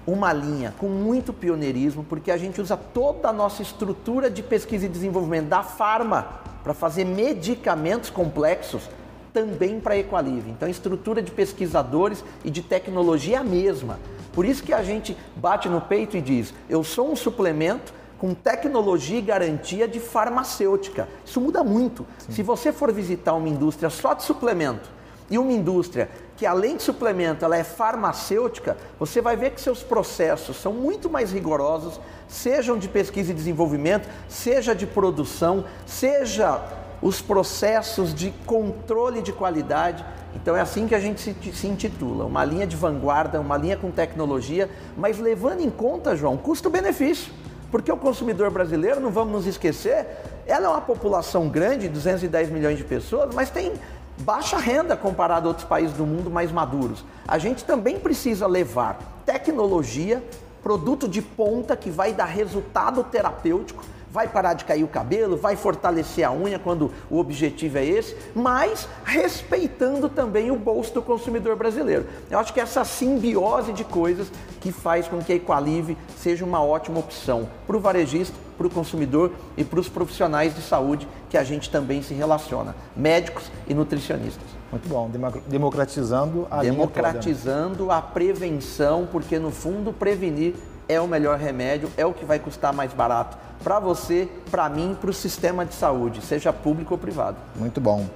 uma 0.06 0.32
linha 0.32 0.72
com 0.78 0.88
muito 0.88 1.32
pioneirismo, 1.32 2.04
porque 2.04 2.30
a 2.30 2.36
gente 2.36 2.60
usa 2.60 2.76
toda 2.76 3.28
a 3.28 3.32
nossa 3.32 3.62
estrutura 3.62 4.30
de 4.30 4.42
pesquisa 4.42 4.86
e 4.86 4.88
desenvolvimento 4.88 5.48
da 5.48 5.62
farma 5.62 6.45
para 6.66 6.74
fazer 6.74 7.04
medicamentos 7.04 8.10
complexos 8.10 8.90
também 9.32 9.78
para 9.78 9.94
a 9.94 9.98
Equalive. 9.98 10.50
Então, 10.50 10.66
a 10.66 10.70
estrutura 10.70 11.22
de 11.22 11.30
pesquisadores 11.30 12.24
e 12.44 12.50
de 12.50 12.60
tecnologia 12.60 13.36
é 13.36 13.38
a 13.38 13.44
mesma. 13.44 14.00
Por 14.32 14.44
isso 14.44 14.64
que 14.64 14.72
a 14.72 14.82
gente 14.82 15.16
bate 15.36 15.68
no 15.68 15.80
peito 15.80 16.16
e 16.16 16.20
diz: 16.20 16.52
eu 16.68 16.82
sou 16.82 17.12
um 17.12 17.14
suplemento 17.14 17.94
com 18.18 18.34
tecnologia 18.34 19.20
e 19.20 19.22
garantia 19.22 19.86
de 19.86 20.00
farmacêutica. 20.00 21.08
Isso 21.24 21.40
muda 21.40 21.62
muito. 21.62 22.04
Sim. 22.18 22.32
Se 22.32 22.42
você 22.42 22.72
for 22.72 22.92
visitar 22.92 23.34
uma 23.34 23.48
indústria 23.48 23.88
só 23.88 24.12
de 24.12 24.24
suplemento 24.24 24.90
e 25.30 25.38
uma 25.38 25.52
indústria 25.52 26.10
que 26.36 26.44
além 26.44 26.76
de 26.76 26.82
suplemento, 26.82 27.44
ela 27.44 27.56
é 27.56 27.64
farmacêutica, 27.64 28.76
você 28.98 29.20
vai 29.20 29.36
ver 29.36 29.50
que 29.50 29.60
seus 29.60 29.82
processos 29.82 30.56
são 30.56 30.72
muito 30.72 31.08
mais 31.08 31.32
rigorosos, 31.32 32.00
sejam 32.28 32.78
de 32.78 32.88
pesquisa 32.88 33.32
e 33.32 33.34
desenvolvimento, 33.34 34.08
seja 34.28 34.74
de 34.74 34.86
produção, 34.86 35.64
seja 35.86 36.60
os 37.00 37.20
processos 37.20 38.14
de 38.14 38.30
controle 38.44 39.22
de 39.22 39.32
qualidade. 39.32 40.04
Então 40.34 40.56
é 40.56 40.60
assim 40.60 40.86
que 40.86 40.94
a 40.94 41.00
gente 41.00 41.20
se, 41.20 41.34
se, 41.54 41.66
intitula, 41.66 42.24
uma 42.24 42.44
linha 42.44 42.66
de 42.66 42.76
vanguarda, 42.76 43.40
uma 43.40 43.56
linha 43.56 43.76
com 43.76 43.90
tecnologia, 43.90 44.68
mas 44.96 45.18
levando 45.18 45.60
em 45.60 45.70
conta, 45.70 46.14
João, 46.14 46.36
custo-benefício. 46.36 47.32
Porque 47.70 47.90
o 47.90 47.96
consumidor 47.96 48.50
brasileiro, 48.50 49.00
não 49.00 49.10
vamos 49.10 49.32
nos 49.32 49.46
esquecer, 49.46 50.06
ela 50.46 50.66
é 50.66 50.68
uma 50.68 50.80
população 50.80 51.48
grande, 51.48 51.88
210 51.88 52.50
milhões 52.50 52.78
de 52.78 52.84
pessoas, 52.84 53.34
mas 53.34 53.50
tem 53.50 53.72
baixa 54.18 54.56
renda 54.56 54.96
comparado 54.96 55.46
a 55.46 55.48
outros 55.48 55.66
países 55.66 55.96
do 55.96 56.06
mundo 56.06 56.30
mais 56.30 56.50
maduros. 56.50 57.04
A 57.26 57.38
gente 57.38 57.64
também 57.64 57.98
precisa 57.98 58.46
levar 58.46 58.98
tecnologia, 59.24 60.22
produto 60.62 61.08
de 61.08 61.22
ponta 61.22 61.76
que 61.76 61.90
vai 61.90 62.12
dar 62.12 62.24
resultado 62.24 63.04
terapêutico, 63.04 63.84
vai 64.16 64.26
parar 64.26 64.54
de 64.54 64.64
cair 64.64 64.82
o 64.82 64.88
cabelo, 64.88 65.36
vai 65.36 65.56
fortalecer 65.56 66.26
a 66.26 66.32
unha 66.32 66.58
quando 66.58 66.90
o 67.10 67.18
objetivo 67.18 67.76
é 67.76 67.84
esse, 67.84 68.16
mas 68.34 68.88
respeitando 69.04 70.08
também 70.08 70.50
o 70.50 70.56
bolso 70.56 70.94
do 70.94 71.02
consumidor 71.02 71.54
brasileiro. 71.54 72.06
Eu 72.30 72.38
acho 72.38 72.50
que 72.50 72.58
essa 72.58 72.82
simbiose 72.82 73.74
de 73.74 73.84
coisas 73.84 74.32
que 74.58 74.72
faz 74.72 75.06
com 75.06 75.18
que 75.18 75.34
a 75.34 75.36
Equalive 75.36 75.98
seja 76.16 76.46
uma 76.46 76.62
ótima 76.62 76.98
opção 76.98 77.46
para 77.66 77.76
o 77.76 77.80
varejista, 77.80 78.34
para 78.56 78.66
o 78.66 78.70
consumidor 78.70 79.32
e 79.54 79.62
para 79.62 79.78
os 79.78 79.86
profissionais 79.86 80.54
de 80.54 80.62
saúde 80.62 81.06
que 81.28 81.36
a 81.36 81.44
gente 81.44 81.68
também 81.68 82.00
se 82.00 82.14
relaciona, 82.14 82.74
médicos 82.96 83.52
e 83.68 83.74
nutricionistas. 83.74 84.46
Muito 84.72 84.88
bom, 84.88 85.10
democratizando 85.46 86.48
a 86.50 86.62
democratizando 86.62 87.90
a 87.90 88.00
prevenção, 88.00 89.06
porque 89.12 89.38
no 89.38 89.50
fundo 89.50 89.92
prevenir 89.92 90.54
é 90.88 90.98
o 90.98 91.06
melhor 91.06 91.38
remédio, 91.38 91.90
é 91.98 92.06
o 92.06 92.14
que 92.14 92.24
vai 92.24 92.38
custar 92.38 92.72
mais 92.72 92.94
barato 92.94 93.36
para 93.66 93.80
você, 93.80 94.28
para 94.48 94.68
mim, 94.68 94.96
para 95.00 95.10
o 95.10 95.12
sistema 95.12 95.66
de 95.66 95.74
saúde, 95.74 96.22
seja 96.22 96.52
público 96.52 96.94
ou 96.94 96.98
privado. 96.98 97.36
Muito 97.56 97.80
bom. 97.80 98.06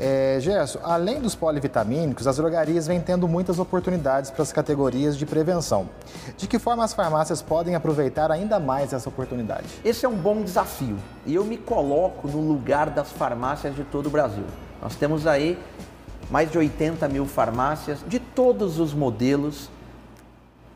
É, 0.00 0.38
Gerson, 0.40 0.80
além 0.82 1.20
dos 1.20 1.36
polivitamínicos, 1.36 2.26
as 2.26 2.38
drogarias 2.38 2.88
vêm 2.88 3.00
tendo 3.00 3.28
muitas 3.28 3.60
oportunidades 3.60 4.32
para 4.32 4.42
as 4.42 4.50
categorias 4.50 5.16
de 5.16 5.24
prevenção. 5.24 5.88
De 6.36 6.48
que 6.48 6.58
forma 6.58 6.82
as 6.82 6.92
farmácias 6.92 7.40
podem 7.40 7.76
aproveitar 7.76 8.32
ainda 8.32 8.58
mais 8.58 8.92
essa 8.92 9.08
oportunidade? 9.08 9.68
Esse 9.84 10.04
é 10.04 10.08
um 10.08 10.16
bom 10.16 10.42
desafio 10.42 10.96
e 11.24 11.32
eu 11.32 11.44
me 11.44 11.58
coloco 11.58 12.26
no 12.26 12.40
lugar 12.40 12.90
das 12.90 13.12
farmácias 13.12 13.76
de 13.76 13.84
todo 13.84 14.06
o 14.06 14.10
Brasil. 14.10 14.46
Nós 14.82 14.96
temos 14.96 15.28
aí 15.28 15.56
mais 16.28 16.50
de 16.50 16.58
80 16.58 17.08
mil 17.08 17.24
farmácias 17.24 18.00
de 18.08 18.18
todos 18.18 18.80
os 18.80 18.92
modelos, 18.92 19.70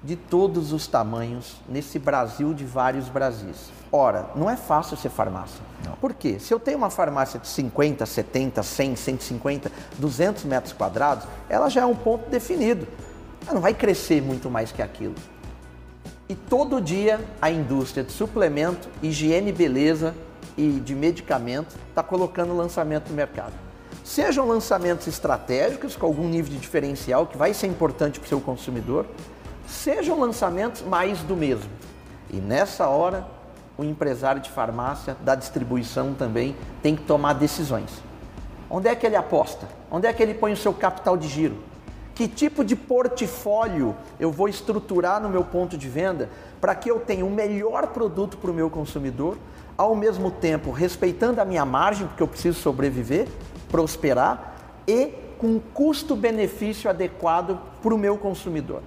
de 0.07 0.15
todos 0.15 0.73
os 0.73 0.87
tamanhos, 0.87 1.57
nesse 1.69 1.99
Brasil 1.99 2.55
de 2.55 2.65
vários 2.65 3.09
Brasis. 3.09 3.73
Ora, 3.91 4.31
não 4.37 4.49
é 4.49 4.57
fácil 4.57 4.97
ser 4.97 5.09
farmácia. 5.09 5.61
Não. 5.85 5.95
Por 5.97 6.15
quê? 6.15 6.39
Se 6.39 6.55
eu 6.55 6.61
tenho 6.61 6.79
uma 6.79 6.91
farmácia 6.91 7.41
de 7.41 7.49
50, 7.49 8.07
70, 8.07 8.63
100, 8.63 8.97
150, 8.97 9.73
200 9.99 10.45
metros 10.45 10.73
quadrados, 10.73 11.27
ela 11.49 11.69
já 11.69 11.81
é 11.81 11.85
um 11.85 11.95
ponto 11.95 12.31
definido. 12.31 12.87
Ela 13.43 13.55
não 13.55 13.61
vai 13.61 13.75
crescer 13.75 14.23
muito 14.23 14.49
mais 14.49 14.71
que 14.71 14.81
aquilo. 14.81 15.15
E 16.29 16.37
todo 16.37 16.81
dia 16.81 17.21
a 17.43 17.51
indústria 17.51 18.05
de 18.05 18.13
suplemento, 18.13 18.89
higiene 19.03 19.51
e 19.51 19.53
beleza 19.53 20.15
e 20.57 20.81
de 20.81 20.95
medicamento 20.95 21.75
está 21.89 22.03
colocando 22.03 22.57
lançamento 22.57 23.09
no 23.09 23.17
mercado. 23.17 23.55
Sejam 24.05 24.47
lançamentos 24.47 25.09
estratégicos 25.09 25.97
com 25.97 26.07
algum 26.07 26.29
nível 26.29 26.53
de 26.53 26.59
diferencial 26.61 27.27
que 27.27 27.37
vai 27.37 27.53
ser 27.53 27.67
importante 27.67 28.21
para 28.21 28.27
o 28.27 28.29
seu 28.29 28.41
consumidor, 28.41 29.05
sejam 29.67 30.21
lançamentos 30.21 30.83
mais 30.83 31.21
do 31.21 31.37
mesmo. 31.37 31.71
E 32.31 32.37
nessa 32.37 32.89
hora 32.89 33.27
o 33.79 33.85
empresário 33.85 34.41
de 34.41 34.51
farmácia, 34.51 35.17
da 35.21 35.35
distribuição 35.35 36.15
também, 36.15 36.57
tem 36.83 36.97
que 36.97 37.03
tomar 37.03 37.35
decisões. 37.35 37.91
Onde 38.71 38.89
é 38.89 38.95
que 38.95 39.07
ele 39.07 39.17
aposta? 39.17 39.69
Onde 39.91 40.07
é 40.07 40.13
que 40.13 40.23
ele 40.23 40.35
põe 40.35 40.53
o 40.53 40.57
seu 40.57 40.73
capital 40.73 41.17
de 41.17 41.29
giro? 41.29 41.59
Que 42.15 42.27
tipo 42.27 42.65
de 42.65 42.75
portfólio 42.75 43.95
eu 44.19 44.33
vou 44.33 44.49
estruturar 44.49 45.21
no 45.21 45.29
meu 45.29 45.45
ponto 45.45 45.77
de 45.77 45.89
venda 45.89 46.31
para 46.61 46.75
que 46.75 46.91
eu 46.91 46.99
tenha 46.99 47.25
o 47.25 47.31
melhor 47.31 47.89
produto 47.89 48.39
para 48.39 48.51
o 48.51 48.55
meu 48.55 48.71
consumidor, 48.71 49.37
ao 49.77 49.95
mesmo 49.95 50.31
tempo 50.31 50.71
respeitando 50.71 51.41
a 51.41 51.45
minha 51.45 51.65
margem, 51.67 52.07
porque 52.07 52.23
eu 52.23 52.29
preciso 52.29 52.59
sobreviver, 52.59 53.29
prosperar, 53.69 54.55
e 54.89 55.13
com 55.39 55.61
custo-benefício 55.61 56.89
adequado 56.89 57.61
para 57.83 57.95
o 57.95 57.99
meu 57.99 58.17
consumidor. 58.17 58.81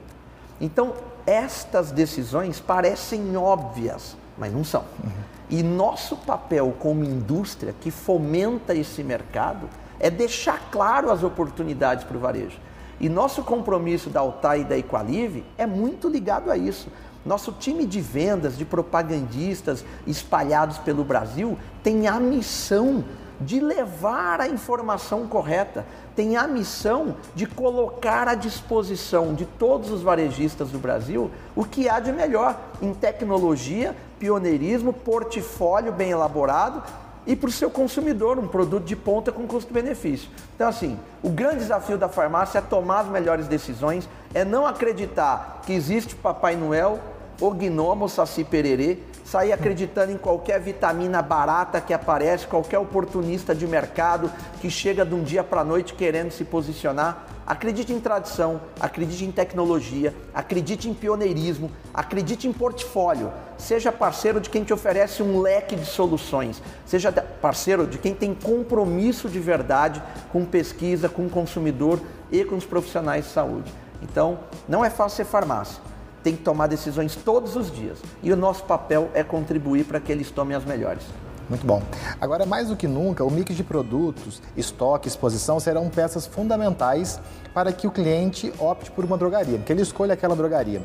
Então, 0.60 0.94
estas 1.26 1.92
decisões 1.92 2.60
parecem 2.60 3.36
óbvias, 3.38 4.18
mas 4.38 4.54
não 4.54 4.64
são. 4.64 4.84
Uhum. 5.04 5.12
E 5.50 5.64
nosso 5.64 6.16
papel 6.18 6.76
como 6.80 7.04
indústria 7.04 7.74
que 7.80 7.90
fomenta 7.92 8.76
esse 8.76 9.04
mercado 9.04 9.70
é 10.00 10.10
deixar 10.10 10.70
claro 10.72 11.12
as 11.12 11.24
oportunidades 11.24 12.04
para 12.04 12.18
o 12.18 12.20
varejo. 12.20 12.58
E 13.00 13.08
nosso 13.08 13.44
compromisso 13.44 14.10
da 14.10 14.20
Altai 14.20 14.62
e 14.62 14.64
da 14.66 14.78
Equalive 14.78 15.46
é 15.58 15.66
muito 15.66 16.10
ligado 16.10 16.52
a 16.52 16.58
isso. 16.58 16.90
Nosso 17.26 17.52
time 17.54 17.86
de 17.86 18.02
vendas, 18.02 18.58
de 18.58 18.66
propagandistas 18.66 19.84
espalhados 20.06 20.78
pelo 20.78 21.04
Brasil, 21.04 21.58
tem 21.84 22.08
a 22.08 22.20
missão 22.20 23.04
de 23.40 23.60
levar 23.60 24.42
a 24.42 24.48
informação 24.48 25.28
correta, 25.28 25.86
tem 26.16 26.36
a 26.36 26.48
missão 26.48 27.16
de 27.34 27.46
colocar 27.46 28.28
à 28.28 28.36
disposição 28.36 29.34
de 29.34 29.46
todos 29.46 29.92
os 29.92 30.02
varejistas 30.02 30.70
do 30.70 30.80
Brasil 30.80 31.32
o 31.56 31.64
que 31.64 31.88
há 31.88 32.00
de 32.00 32.12
melhor 32.12 32.60
em 32.82 32.94
tecnologia, 32.94 33.96
pioneirismo, 34.20 34.92
portfólio 34.92 35.92
bem 35.92 36.12
elaborado 36.12 36.84
e 37.26 37.36
para 37.36 37.50
o 37.50 37.52
seu 37.52 37.70
consumidor 37.70 38.40
um 38.40 38.48
produto 38.48 38.86
de 38.86 38.96
ponta 38.96 39.32
com 39.32 39.48
custo-benefício. 39.48 40.30
Então, 40.56 40.68
assim, 40.68 40.98
o 41.22 41.30
grande 41.30 41.60
desafio 41.60 41.98
da 41.98 42.10
farmácia 42.10 42.60
é 42.60 42.62
tomar 42.62 43.02
as 43.02 43.08
melhores 43.08 43.48
decisões, 43.48 44.10
é 44.34 44.44
não 44.44 44.66
acreditar 44.66 45.62
que 45.66 45.74
existe 45.74 46.16
Papai 46.16 46.56
Noel, 46.56 47.00
o 47.40 47.52
gnomo, 47.52 48.10
saci 48.10 48.44
pererê, 48.44 49.00
sair 49.30 49.52
acreditando 49.52 50.12
em 50.12 50.18
qualquer 50.18 50.60
vitamina 50.60 51.22
barata 51.22 51.80
que 51.80 51.94
aparece, 51.94 52.48
qualquer 52.48 52.80
oportunista 52.80 53.54
de 53.54 53.68
mercado 53.68 54.32
que 54.60 54.72
chega 54.72 55.06
de 55.06 55.14
um 55.14 55.22
dia 55.22 55.44
para 55.44 55.62
a 55.62 55.64
noite 55.64 55.94
querendo 55.94 56.32
se 56.32 56.44
posicionar. 56.44 57.28
Acredite 57.46 57.94
em 57.94 58.00
tradição, 58.00 58.60
acredite 58.80 59.26
em 59.26 59.32
tecnologia, 59.32 60.16
acredite 60.34 60.90
em 60.90 60.96
pioneirismo, 60.96 61.72
acredite 61.94 62.48
em 62.48 62.54
portfólio. 62.54 63.32
Seja 63.56 63.92
parceiro 63.92 64.40
de 64.40 64.50
quem 64.50 64.64
te 64.64 64.74
oferece 64.74 65.22
um 65.22 65.40
leque 65.42 65.76
de 65.76 65.86
soluções. 65.86 66.62
Seja 66.86 67.12
parceiro 67.12 67.86
de 67.86 68.00
quem 68.00 68.16
tem 68.16 68.34
compromisso 68.34 69.30
de 69.30 69.40
verdade 69.40 70.02
com 70.32 70.44
pesquisa, 70.44 71.08
com 71.08 71.28
o 71.28 71.30
consumidor 71.30 72.00
e 72.32 72.44
com 72.44 72.56
os 72.56 72.66
profissionais 72.66 73.26
de 73.26 73.32
saúde. 73.32 73.72
Então, 74.02 74.40
não 74.68 74.84
é 74.84 74.90
fácil 74.90 75.18
ser 75.18 75.26
farmácia 75.26 75.89
tem 76.24 76.36
que 76.36 76.44
tomar 76.44 76.68
decisões 76.68 77.16
todos 77.16 77.56
os 77.56 77.72
dias. 77.72 78.00
E 78.22 78.32
o 78.32 78.36
nosso 78.36 78.64
papel 78.64 79.10
é 79.14 79.24
contribuir 79.24 79.86
para 79.86 80.00
que 80.00 80.12
eles 80.12 80.30
tomem 80.32 80.56
as 80.56 80.66
melhores. 80.66 81.04
Muito 81.50 81.66
bom. 81.66 81.82
Agora, 82.22 82.46
mais 82.46 82.68
do 82.68 82.76
que 82.76 82.88
nunca, 82.88 83.24
o 83.24 83.32
mix 83.32 83.56
de 83.56 83.64
produtos, 83.64 84.40
estoque, 84.56 85.08
exposição 85.08 85.60
serão 85.60 85.90
peças 85.90 86.28
fundamentais 86.28 87.20
para 87.56 87.74
que 87.74 87.88
o 87.88 87.92
cliente 87.92 88.54
opte 88.60 88.92
por 88.92 89.04
uma 89.04 89.18
drogaria, 89.18 89.58
que 89.58 89.74
ele 89.74 89.82
escolha 89.82 90.14
aquela 90.14 90.36
drogaria. 90.36 90.82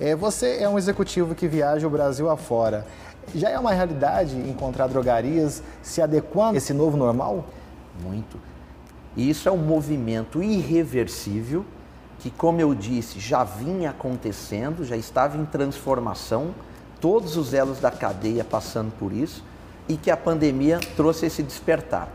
É, 0.00 0.16
você 0.16 0.62
é 0.62 0.68
um 0.68 0.78
executivo 0.78 1.34
que 1.34 1.46
viaja 1.46 1.86
o 1.86 1.90
Brasil 1.90 2.30
afora. 2.30 2.86
Já 3.34 3.50
é 3.50 3.58
uma 3.58 3.72
realidade 3.72 4.34
encontrar 4.34 4.86
drogarias 4.86 5.62
se 5.82 6.00
adequando 6.00 6.54
a 6.54 6.56
esse 6.56 6.72
novo 6.72 6.96
normal? 6.96 7.44
Muito. 8.02 8.38
E 9.14 9.28
isso 9.28 9.46
é 9.46 9.52
um 9.52 9.58
movimento 9.58 10.42
irreversível 10.42 11.66
que, 12.18 12.30
como 12.30 12.60
eu 12.60 12.74
disse, 12.74 13.20
já 13.20 13.44
vinha 13.44 13.90
acontecendo, 13.90 14.84
já 14.84 14.96
estava 14.96 15.36
em 15.36 15.44
transformação, 15.44 16.54
todos 17.00 17.36
os 17.36 17.54
elos 17.54 17.78
da 17.78 17.90
cadeia 17.90 18.44
passando 18.44 18.92
por 18.98 19.12
isso, 19.12 19.44
e 19.88 19.96
que 19.96 20.10
a 20.10 20.16
pandemia 20.16 20.80
trouxe 20.96 21.26
esse 21.26 21.42
despertar. 21.42 22.08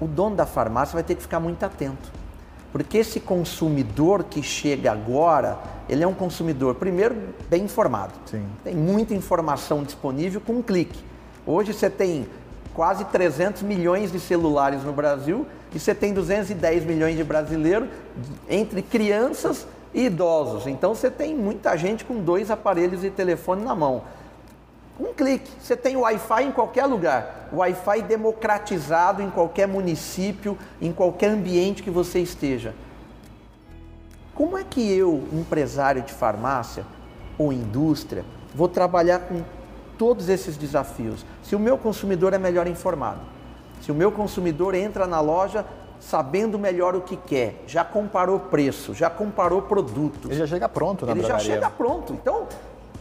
O 0.00 0.06
dono 0.06 0.36
da 0.36 0.44
farmácia 0.44 0.94
vai 0.94 1.02
ter 1.02 1.14
que 1.14 1.22
ficar 1.22 1.40
muito 1.40 1.62
atento, 1.62 2.10
porque 2.72 2.98
esse 2.98 3.20
consumidor 3.20 4.24
que 4.24 4.42
chega 4.42 4.92
agora, 4.92 5.58
ele 5.88 6.02
é 6.02 6.06
um 6.06 6.12
consumidor, 6.12 6.74
primeiro, 6.74 7.16
bem 7.48 7.64
informado. 7.64 8.12
Sim. 8.26 8.44
Tem 8.64 8.74
muita 8.74 9.14
informação 9.14 9.82
disponível 9.84 10.40
com 10.40 10.54
um 10.54 10.62
clique. 10.62 11.02
Hoje 11.46 11.72
você 11.72 11.88
tem 11.88 12.26
quase 12.76 13.06
300 13.06 13.62
milhões 13.62 14.12
de 14.12 14.20
celulares 14.20 14.84
no 14.84 14.92
Brasil 14.92 15.46
e 15.74 15.80
você 15.80 15.94
tem 15.94 16.12
210 16.12 16.84
milhões 16.84 17.16
de 17.16 17.24
brasileiros 17.24 17.88
entre 18.46 18.82
crianças 18.82 19.66
e 19.94 20.04
idosos. 20.04 20.66
Então 20.66 20.94
você 20.94 21.10
tem 21.10 21.34
muita 21.34 21.74
gente 21.78 22.04
com 22.04 22.20
dois 22.20 22.50
aparelhos 22.50 23.00
de 23.00 23.08
telefone 23.08 23.64
na 23.64 23.74
mão. 23.74 24.02
Um 25.00 25.14
clique. 25.14 25.50
Você 25.58 25.74
tem 25.74 25.96
Wi-Fi 25.96 26.44
em 26.44 26.52
qualquer 26.52 26.84
lugar. 26.84 27.48
Wi-Fi 27.50 28.02
democratizado 28.02 29.22
em 29.22 29.30
qualquer 29.30 29.66
município, 29.66 30.56
em 30.80 30.92
qualquer 30.92 31.30
ambiente 31.30 31.82
que 31.82 31.90
você 31.90 32.20
esteja. 32.20 32.74
Como 34.34 34.58
é 34.58 34.64
que 34.64 34.86
eu, 34.92 35.26
empresário 35.32 36.02
de 36.02 36.12
farmácia 36.12 36.84
ou 37.38 37.54
indústria, 37.54 38.22
vou 38.54 38.68
trabalhar 38.68 39.20
com 39.20 39.42
todos 39.98 40.28
esses 40.28 40.56
desafios 40.56 41.24
se 41.42 41.54
o 41.54 41.58
meu 41.58 41.76
consumidor 41.78 42.32
é 42.32 42.38
melhor 42.38 42.66
informado? 42.66 43.20
Se 43.82 43.92
o 43.92 43.94
meu 43.94 44.10
consumidor 44.10 44.74
entra 44.74 45.06
na 45.06 45.20
loja 45.20 45.64
sabendo 46.00 46.58
melhor 46.58 46.94
o 46.94 47.00
que 47.00 47.16
quer, 47.16 47.62
já 47.66 47.84
comparou 47.84 48.38
preço, 48.38 48.94
já 48.94 49.08
comparou 49.08 49.62
produtos. 49.62 50.30
Ele 50.30 50.38
já 50.38 50.46
chega 50.46 50.68
pronto 50.68 51.06
na 51.06 51.12
Ele 51.12 51.20
drogaria. 51.20 51.44
já 51.44 51.54
chega 51.54 51.70
pronto. 51.70 52.12
Então, 52.12 52.46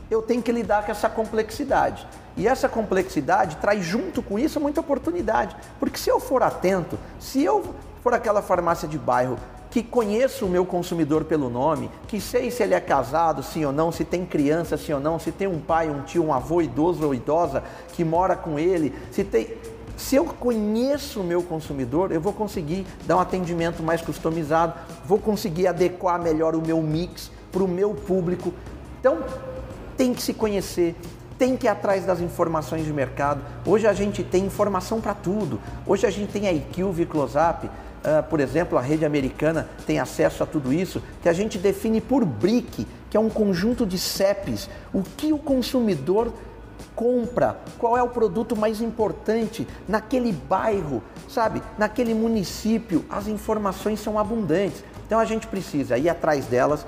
eu 0.10 0.22
tenho 0.22 0.42
que 0.42 0.52
lidar 0.52 0.86
com 0.86 0.92
essa 0.92 1.10
complexidade. 1.10 2.06
E 2.38 2.48
essa 2.48 2.68
complexidade 2.68 3.58
traz 3.58 3.84
junto 3.84 4.22
com 4.22 4.38
isso 4.38 4.60
muita 4.60 4.82
oportunidade. 4.82 5.56
Porque 5.80 5.98
se 5.98 6.10
eu 6.10 6.20
for 6.20 6.44
atento, 6.44 6.98
se 7.20 7.44
eu 7.44 7.64
for 8.04 8.14
aquela 8.14 8.42
farmácia 8.42 8.88
de 8.88 8.98
bairro 8.98 9.38
que 9.76 9.84
conheço 9.84 10.46
o 10.46 10.50
meu 10.50 10.66
consumidor 10.66 11.26
pelo 11.26 11.50
nome, 11.50 11.92
que 12.08 12.22
sei 12.22 12.50
se 12.50 12.64
ele 12.64 12.74
é 12.74 12.80
casado, 12.80 13.44
sim 13.44 13.66
ou 13.66 13.74
não, 13.74 13.92
se 13.92 14.06
tem 14.06 14.26
criança, 14.26 14.78
sim 14.78 14.94
ou 14.94 15.02
não, 15.02 15.20
se 15.20 15.34
tem 15.34 15.48
um 15.48 15.60
pai, 15.60 15.90
um 15.90 16.02
tio, 16.04 16.24
um 16.24 16.34
avô 16.34 16.62
idoso 16.62 17.06
ou 17.06 17.14
idosa 17.14 17.62
que 17.92 18.02
mora 18.02 18.38
com 18.38 18.58
ele, 18.58 18.96
se 19.12 19.26
tem. 19.26 19.50
Se 19.98 20.16
eu 20.16 20.24
conheço 20.24 21.20
o 21.20 21.26
meu 21.26 21.44
consumidor, 21.44 22.14
eu 22.14 22.22
vou 22.22 22.32
conseguir 22.32 22.88
dar 23.06 23.18
um 23.18 23.20
atendimento 23.20 23.84
mais 23.84 24.02
customizado, 24.02 24.76
vou 25.06 25.20
conseguir 25.20 25.68
adequar 25.68 26.22
melhor 26.22 26.56
o 26.56 26.62
meu 26.62 26.82
mix 26.82 27.30
para 27.52 27.62
o 27.62 27.68
meu 27.68 27.94
público. 27.94 28.54
Então, 29.02 29.18
tem 29.98 30.14
que 30.14 30.24
se 30.24 30.34
conhecer, 30.34 30.96
tem 31.38 31.58
que 31.58 31.68
ir 31.68 31.70
atrás 31.70 32.06
das 32.06 32.22
informações 32.22 32.86
de 32.86 32.94
mercado. 32.94 33.42
Hoje 33.66 33.86
a 33.86 33.92
gente 33.92 34.24
tem 34.24 34.46
informação 34.46 35.02
para 35.02 35.14
tudo. 35.14 35.60
Hoje 35.86 36.06
a 36.06 36.10
gente 36.10 36.32
tem 36.32 36.48
a 36.48 36.54
IQ, 36.54 36.84
o 36.84 37.06
Close-Up, 37.06 37.70
uh, 38.06 38.24
por 38.24 38.40
exemplo, 38.40 38.78
a 38.78 38.82
rede 38.82 39.06
americana 39.06 39.68
tem 39.86 40.00
acesso 40.00 40.44
a 40.44 40.46
tudo 40.46 40.72
isso, 40.72 41.02
que 41.22 41.30
a 41.30 41.34
gente 41.34 41.58
define 41.58 42.00
por 42.00 42.24
BRIC, 42.24 42.88
que 43.10 43.18
é 43.18 43.20
um 43.20 43.30
conjunto 43.30 43.86
de 43.86 43.98
CEPs, 43.98 44.70
o 44.94 45.02
que 45.02 45.34
o 45.34 45.38
consumidor 45.38 46.32
compra, 46.96 47.58
qual 47.78 47.98
é 47.98 48.04
o 48.04 48.10
produto 48.10 48.56
mais 48.56 48.82
importante 48.82 49.68
naquele 49.88 50.32
bairro, 50.32 51.04
sabe? 51.28 51.62
Naquele 51.78 52.14
município, 52.14 53.04
as 53.10 53.28
informações 53.28 54.00
são 54.00 54.18
abundantes. 54.18 54.84
Então 55.06 55.20
a 55.20 55.26
gente 55.26 55.48
precisa 55.48 55.98
ir 55.98 56.10
atrás 56.10 56.46
delas 56.46 56.86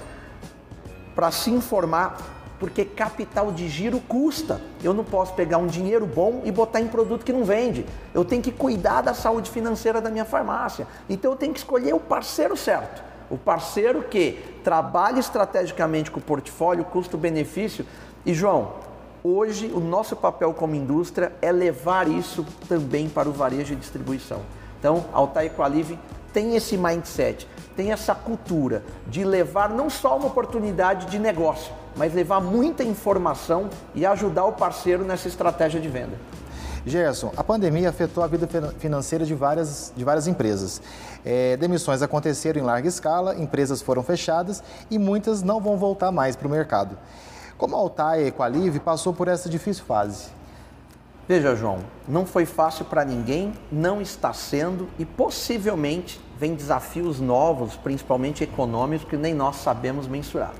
para 1.13 1.31
se 1.31 1.49
informar, 1.49 2.36
porque 2.59 2.83
capital 2.85 3.51
de 3.51 3.67
giro 3.67 3.99
custa. 3.99 4.61
Eu 4.83 4.93
não 4.93 5.03
posso 5.03 5.33
pegar 5.33 5.57
um 5.57 5.67
dinheiro 5.67 6.05
bom 6.05 6.41
e 6.43 6.51
botar 6.51 6.81
em 6.81 6.87
produto 6.87 7.25
que 7.25 7.33
não 7.33 7.43
vende. 7.43 7.85
Eu 8.13 8.25
tenho 8.25 8.41
que 8.41 8.51
cuidar 8.51 9.01
da 9.01 9.13
saúde 9.13 9.49
financeira 9.49 10.01
da 10.01 10.09
minha 10.09 10.25
farmácia. 10.25 10.87
Então 11.09 11.31
eu 11.31 11.37
tenho 11.37 11.53
que 11.53 11.59
escolher 11.59 11.93
o 11.93 11.99
parceiro 11.99 12.55
certo. 12.57 13.03
O 13.29 13.37
parceiro 13.37 14.03
que 14.03 14.39
trabalha 14.63 15.19
estrategicamente 15.19 16.09
com 16.09 16.19
o 16.19 16.23
portfólio, 16.23 16.85
custo-benefício. 16.85 17.85
E 18.25 18.33
João, 18.33 18.87
Hoje, 19.23 19.69
o 19.73 19.79
nosso 19.81 20.15
papel 20.15 20.53
como 20.53 20.73
indústria 20.75 21.33
é 21.41 21.51
levar 21.51 22.07
isso 22.07 22.45
também 22.69 23.09
para 23.09 23.27
o 23.27 23.33
varejo 23.33 23.73
e 23.73 23.75
distribuição. 23.75 24.41
Então, 24.79 25.05
a 25.11 25.17
Altair 25.17 25.51
Qualive 25.51 25.99
tem 26.31 26.55
esse 26.55 26.77
mindset, 26.77 27.47
tem 27.75 27.91
essa 27.91 28.15
cultura 28.15 28.83
de 29.07 29.25
levar 29.25 29.69
não 29.69 29.89
só 29.89 30.15
uma 30.15 30.27
oportunidade 30.27 31.07
de 31.07 31.19
negócio, 31.19 31.73
mas 31.97 32.13
levar 32.13 32.39
muita 32.39 32.83
informação 32.83 33.69
e 33.93 34.05
ajudar 34.05 34.45
o 34.45 34.53
parceiro 34.53 35.03
nessa 35.03 35.27
estratégia 35.27 35.81
de 35.81 35.89
venda. 35.89 36.17
Gerson, 36.85 37.33
a 37.35 37.43
pandemia 37.43 37.89
afetou 37.89 38.23
a 38.23 38.27
vida 38.27 38.47
financeira 38.79 39.25
de 39.25 39.35
várias, 39.35 39.91
de 39.95 40.05
várias 40.05 40.25
empresas. 40.25 40.81
É, 41.25 41.57
demissões 41.57 42.01
aconteceram 42.01 42.61
em 42.61 42.63
larga 42.63 42.87
escala, 42.87 43.35
empresas 43.35 43.81
foram 43.81 44.01
fechadas 44.01 44.63
e 44.89 44.97
muitas 44.97 45.43
não 45.43 45.59
vão 45.59 45.75
voltar 45.75 46.11
mais 46.11 46.35
para 46.37 46.47
o 46.47 46.51
mercado. 46.51 46.97
Como 47.57 47.75
a 47.75 47.79
Altair 47.79 48.27
Equalive 48.27 48.79
passou 48.79 49.13
por 49.13 49.27
essa 49.27 49.49
difícil 49.49 49.83
fase? 49.83 50.27
Veja, 51.27 51.55
João, 51.55 51.79
não 52.07 52.25
foi 52.25 52.45
fácil 52.45 52.85
para 52.85 53.03
ninguém, 53.03 53.51
não 53.69 53.99
está 53.99 54.31
sendo 54.31 54.87
e 54.97 55.03
possivelmente 55.03 56.21
vem 56.39 56.55
desafios 56.55 57.19
novos, 57.19 57.75
principalmente 57.75 58.45
econômicos, 58.45 59.09
que 59.09 59.17
nem 59.17 59.33
nós 59.33 59.57
sabemos 59.57 60.07
mensurar. 60.07 60.53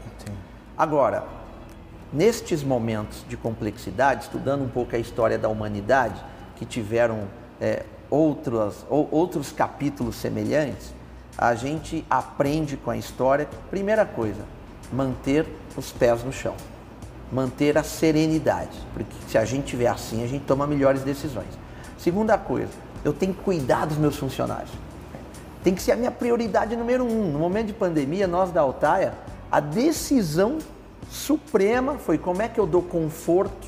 Agora, 0.77 1.25
nestes 2.13 2.63
momentos 2.63 3.25
de 3.27 3.35
complexidade, 3.35 4.25
estudando 4.25 4.63
um 4.63 4.69
pouco 4.69 4.95
a 4.95 4.99
história 4.99 5.37
da 5.37 5.49
humanidade, 5.49 6.23
que 6.55 6.65
tiveram 6.65 7.23
é, 7.59 7.83
outros, 8.09 8.85
ou, 8.89 9.07
outros 9.11 9.51
capítulos 9.51 10.15
semelhantes, 10.15 10.93
a 11.37 11.55
gente 11.55 12.05
aprende 12.09 12.77
com 12.77 12.91
a 12.91 12.97
história, 12.97 13.47
primeira 13.69 14.05
coisa, 14.05 14.43
manter 14.91 15.45
os 15.75 15.91
pés 15.91 16.23
no 16.23 16.31
chão 16.31 16.55
manter 17.31 17.77
a 17.77 17.83
serenidade, 17.83 18.77
porque 18.93 19.13
se 19.27 19.37
a 19.37 19.45
gente 19.45 19.65
tiver 19.65 19.87
assim, 19.87 20.23
a 20.23 20.27
gente 20.27 20.45
toma 20.45 20.65
melhores 20.65 21.03
decisões. 21.03 21.47
Segunda 21.97 22.37
coisa, 22.37 22.71
eu 23.03 23.13
tenho 23.13 23.33
que 23.33 23.41
cuidar 23.41 23.85
dos 23.85 23.97
meus 23.97 24.15
funcionários. 24.15 24.71
Tem 25.63 25.73
que 25.73 25.81
ser 25.81 25.91
a 25.91 25.95
minha 25.95 26.11
prioridade 26.11 26.75
número 26.75 27.03
um. 27.03 27.31
No 27.31 27.39
momento 27.39 27.67
de 27.67 27.73
pandemia, 27.73 28.27
nós 28.27 28.51
da 28.51 28.61
Altaia, 28.61 29.13
a 29.51 29.59
decisão 29.59 30.57
suprema 31.09 31.97
foi 31.97 32.17
como 32.17 32.41
é 32.41 32.47
que 32.49 32.59
eu 32.59 32.67
dou 32.67 32.81
conforto 32.81 33.67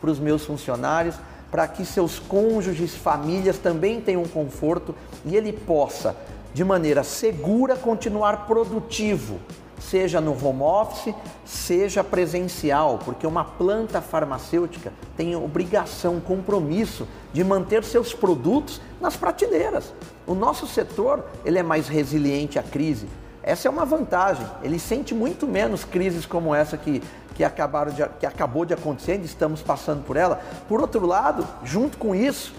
para 0.00 0.10
os 0.10 0.18
meus 0.18 0.44
funcionários, 0.44 1.16
para 1.50 1.66
que 1.66 1.84
seus 1.84 2.18
cônjuges, 2.18 2.94
famílias 2.94 3.58
também 3.58 4.00
tenham 4.00 4.24
conforto 4.24 4.94
e 5.24 5.36
ele 5.36 5.52
possa, 5.52 6.16
de 6.52 6.64
maneira 6.64 7.02
segura, 7.02 7.76
continuar 7.76 8.46
produtivo, 8.46 9.38
seja 9.80 10.20
no 10.20 10.32
home 10.32 10.62
office, 10.62 11.14
seja 11.44 12.04
presencial, 12.04 12.98
porque 13.04 13.26
uma 13.26 13.44
planta 13.44 14.00
farmacêutica 14.02 14.92
tem 15.16 15.34
obrigação, 15.36 16.20
compromisso 16.20 17.06
de 17.32 17.42
manter 17.42 17.82
seus 17.84 18.12
produtos 18.12 18.80
nas 19.00 19.16
prateleiras. 19.16 19.94
O 20.26 20.34
nosso 20.34 20.66
setor 20.66 21.24
ele 21.44 21.58
é 21.58 21.62
mais 21.62 21.88
resiliente 21.88 22.58
à 22.58 22.62
crise. 22.62 23.06
Essa 23.46 23.68
é 23.68 23.70
uma 23.70 23.84
vantagem. 23.84 24.46
Ele 24.62 24.78
sente 24.78 25.14
muito 25.14 25.46
menos 25.46 25.84
crises 25.84 26.24
como 26.24 26.54
essa 26.54 26.78
que, 26.78 27.02
que, 27.34 27.44
acabaram 27.44 27.92
de, 27.92 28.02
que 28.18 28.24
acabou 28.24 28.64
de 28.64 28.72
acontecer, 28.72 29.20
e 29.20 29.24
estamos 29.24 29.60
passando 29.60 30.02
por 30.02 30.16
ela. 30.16 30.40
Por 30.66 30.80
outro 30.80 31.06
lado, 31.06 31.46
junto 31.62 31.98
com 31.98 32.14
isso, 32.14 32.54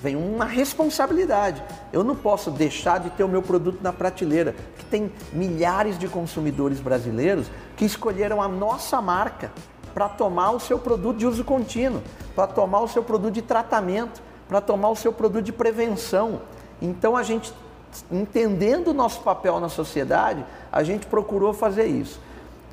vem 0.00 0.14
uma 0.14 0.44
responsabilidade. 0.44 1.62
Eu 1.92 2.04
não 2.04 2.14
posso 2.14 2.52
deixar 2.52 3.00
de 3.00 3.10
ter 3.10 3.24
o 3.24 3.28
meu 3.28 3.42
produto 3.42 3.80
na 3.82 3.92
prateleira, 3.92 4.54
que 4.78 4.84
tem 4.84 5.12
milhares 5.32 5.98
de 5.98 6.06
consumidores 6.06 6.78
brasileiros 6.78 7.48
que 7.76 7.84
escolheram 7.84 8.40
a 8.40 8.46
nossa 8.46 9.02
marca 9.02 9.50
para 9.92 10.08
tomar 10.08 10.52
o 10.52 10.60
seu 10.60 10.78
produto 10.78 11.18
de 11.18 11.26
uso 11.26 11.42
contínuo, 11.42 12.00
para 12.34 12.46
tomar 12.46 12.80
o 12.80 12.88
seu 12.88 13.02
produto 13.02 13.34
de 13.34 13.42
tratamento, 13.42 14.22
para 14.48 14.60
tomar 14.60 14.88
o 14.90 14.96
seu 14.96 15.12
produto 15.12 15.44
de 15.44 15.52
prevenção. 15.52 16.42
Então 16.80 17.16
a 17.16 17.22
gente, 17.22 17.52
entendendo 18.10 18.88
o 18.88 18.94
nosso 18.94 19.20
papel 19.20 19.60
na 19.60 19.68
sociedade, 19.68 20.44
a 20.70 20.82
gente 20.82 21.06
procurou 21.06 21.52
fazer 21.52 21.86
isso. 21.86 22.20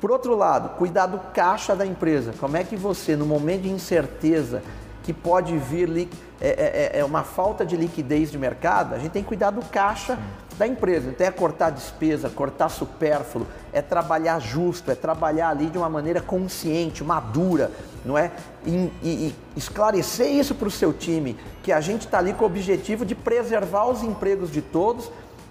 Por 0.00 0.10
outro 0.10 0.34
lado, 0.34 0.76
cuidar 0.76 1.06
do 1.06 1.18
caixa 1.32 1.76
da 1.76 1.84
empresa. 1.84 2.32
Como 2.40 2.56
é 2.56 2.64
que 2.64 2.76
você, 2.76 3.14
no 3.14 3.26
momento 3.26 3.62
de 3.62 3.70
incerteza, 3.70 4.62
que 5.02 5.12
pode 5.12 5.56
vir 5.56 6.08
é, 6.40 6.90
é, 6.94 6.98
é, 7.00 7.04
uma 7.04 7.22
falta 7.22 7.64
de 7.64 7.76
liquidez 7.76 8.30
de 8.30 8.38
mercado, 8.38 8.94
a 8.94 8.98
gente 8.98 9.12
tem 9.12 9.22
que 9.22 9.28
cuidar 9.28 9.50
do 9.50 9.64
caixa 9.66 10.16
Sim. 10.16 10.22
da 10.58 10.66
empresa. 10.66 11.10
Então 11.10 11.26
é 11.26 11.30
cortar 11.30 11.70
despesa, 11.70 12.28
cortar 12.28 12.68
supérfluo, 12.68 13.46
é 13.72 13.80
trabalhar 13.80 14.38
justo, 14.38 14.90
é 14.90 14.94
trabalhar 14.94 15.48
ali 15.50 15.66
de 15.66 15.78
uma 15.78 15.88
maneira 15.88 16.20
consciente, 16.20 17.02
madura, 17.02 17.70
não 18.04 18.16
é? 18.16 18.30
E, 18.64 18.90
e, 19.02 19.08
e 19.08 19.34
esclarecer 19.56 20.28
isso 20.28 20.54
para 20.54 20.68
o 20.68 20.70
seu 20.70 20.92
time, 20.92 21.36
que 21.62 21.72
a 21.72 21.80
gente 21.80 22.06
está 22.06 22.18
ali 22.18 22.32
com 22.32 22.44
o 22.44 22.46
objetivo 22.46 23.04
de 23.04 23.14
preservar 23.14 23.86
os 23.86 24.02
empregos 24.02 24.50
de 24.50 24.62
todos 24.62 25.10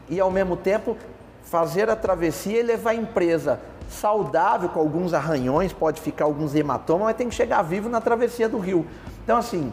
e 0.09 0.19
ao 0.19 0.31
mesmo 0.31 0.55
tempo 0.55 0.97
fazer 1.43 1.89
a 1.89 1.95
travessia 1.95 2.59
e 2.59 2.63
levar 2.63 2.91
a 2.91 2.95
empresa 2.95 3.59
saudável, 3.89 4.69
com 4.69 4.79
alguns 4.79 5.13
arranhões, 5.13 5.73
pode 5.73 5.99
ficar 5.99 6.25
alguns 6.25 6.53
hematomas, 6.53 7.07
mas 7.07 7.17
tem 7.17 7.27
que 7.27 7.35
chegar 7.35 7.61
vivo 7.63 7.89
na 7.89 7.99
travessia 7.99 8.47
do 8.47 8.59
rio. 8.59 8.85
Então, 9.29 9.37
assim, 9.37 9.71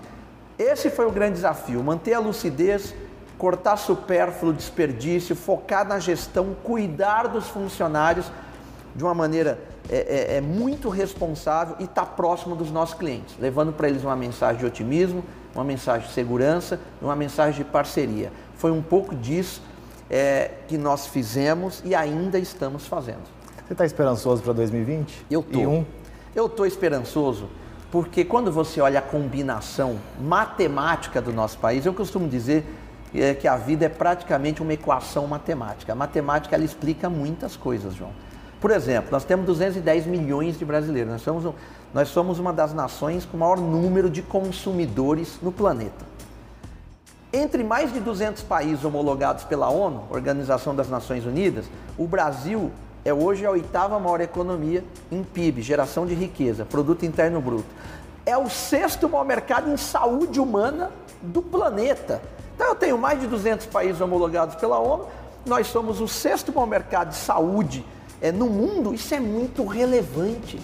esse 0.59 0.91
foi 0.91 1.07
o 1.07 1.11
grande 1.11 1.33
desafio: 1.33 1.83
manter 1.83 2.13
a 2.13 2.19
lucidez, 2.19 2.95
cortar 3.39 3.79
supérfluo, 3.79 4.53
desperdício, 4.53 5.35
focar 5.35 5.89
na 5.89 5.99
gestão, 5.99 6.55
cuidar 6.63 7.29
dos 7.29 7.49
funcionários 7.49 8.31
de 8.95 9.03
uma 9.03 9.15
maneira 9.15 9.59
é, 9.89 10.35
é, 10.35 10.37
é 10.37 10.41
muito 10.43 10.91
responsável 10.91 11.75
e 11.79 11.85
estar 11.85 12.05
tá 12.05 12.07
próximo 12.07 12.55
dos 12.55 12.71
nossos 12.71 12.99
clientes, 12.99 13.35
levando 13.41 13.73
para 13.73 13.89
eles 13.89 14.05
uma 14.05 14.15
mensagem 14.15 14.59
de 14.59 14.67
otimismo, 14.67 15.25
uma 15.55 15.65
mensagem 15.65 16.07
de 16.07 16.13
segurança, 16.13 16.79
uma 17.01 17.17
mensagem 17.17 17.65
de 17.65 17.65
parceria. 17.65 18.31
Foi 18.57 18.71
um 18.71 18.83
pouco 18.83 19.15
disso 19.15 19.63
é, 20.11 20.51
que 20.69 20.77
nós 20.77 21.07
fizemos 21.07 21.81
e 21.83 21.95
ainda 21.95 22.39
estamos 22.39 22.87
fazendo. 22.87 23.25
Você 23.67 23.73
está 23.73 23.87
esperançoso 23.87 24.43
para 24.43 24.53
2020? 24.53 25.25
Eu 25.31 25.41
estou. 25.41 25.67
Um... 25.67 25.87
Eu 26.35 26.45
estou 26.45 26.67
esperançoso 26.67 27.49
porque 27.97 28.27
quando 28.27 28.53
você 28.53 28.79
olha 28.79 28.99
a 28.99 29.03
combinação 29.03 29.97
matemática 30.21 31.19
do 31.19 31.33
nosso 31.33 31.57
país, 31.57 31.87
eu 31.87 31.95
costumo 31.95 32.29
dizer 32.29 32.63
é, 33.15 33.33
que 33.33 33.49
a 33.49 33.57
vida 33.57 33.87
é 33.87 33.89
praticamente 33.89 34.61
uma 34.61 34.75
equação 34.75 35.27
matemática. 35.27 35.95
A 35.95 35.97
matemática 35.97 36.55
ela 36.55 36.63
explica 36.67 37.09
muitas 37.09 37.57
coisas, 37.57 37.95
João. 37.95 38.11
Por 38.61 38.71
exemplo, 38.71 39.09
nós 39.11 39.25
temos 39.25 39.47
210 39.47 40.05
milhões 40.05 40.59
de 40.59 40.65
brasileiros. 40.67 41.11
Nós 41.11 41.23
somos, 41.23 41.55
nós 41.95 42.09
somos 42.09 42.39
uma 42.39 42.53
das 42.53 42.75
nações 42.75 43.25
com 43.25 43.39
o 43.39 43.41
maior 43.41 43.57
número 43.57 44.11
de 44.11 44.21
consumidores 44.21 45.39
no 45.41 45.51
planeta. 45.51 46.05
Entre 47.33 47.65
mais 47.65 47.95
de 47.95 48.01
200 48.01 48.43
países 48.43 48.85
homologados 48.85 49.45
pela 49.45 49.71
ONU, 49.71 50.05
Organização 50.11 50.77
das 50.77 50.91
Nações 50.91 51.25
Unidas, 51.25 51.65
o 51.97 52.07
Brasil 52.07 52.71
é 53.07 53.15
hoje 53.15 53.47
a 53.47 53.51
oitava 53.53 54.01
maior 54.01 54.21
economia 54.21 54.83
em 55.13 55.23
PIB, 55.23 55.63
geração 55.63 56.05
de 56.05 56.13
riqueza, 56.13 56.65
produto 56.65 57.07
interno 57.07 57.41
bruto. 57.41 57.69
É 58.27 58.37
o 58.37 58.51
sexto 58.51 59.09
maior 59.09 59.25
mercado 59.25 59.71
em 59.71 59.77
saúde 59.77 60.41
humana 60.41 60.91
do 61.23 61.41
planeta. 61.41 62.21
Então 62.57 62.67
eu 62.67 62.75
tenho 62.75 62.99
mais 62.99 63.21
de 63.21 63.29
200 63.29 63.67
países 63.67 64.01
homologados 64.01 64.57
pela 64.57 64.81
ONU, 64.81 65.07
nós 65.47 65.69
somos 65.69 66.01
o 66.01 66.09
sexto 66.09 66.53
maior 66.53 66.67
mercado 66.67 67.11
de 67.11 67.15
saúde 67.15 67.87
é, 68.21 68.33
no 68.33 68.47
mundo, 68.47 68.93
isso 68.93 69.15
é 69.15 69.21
muito 69.21 69.65
relevante. 69.65 70.59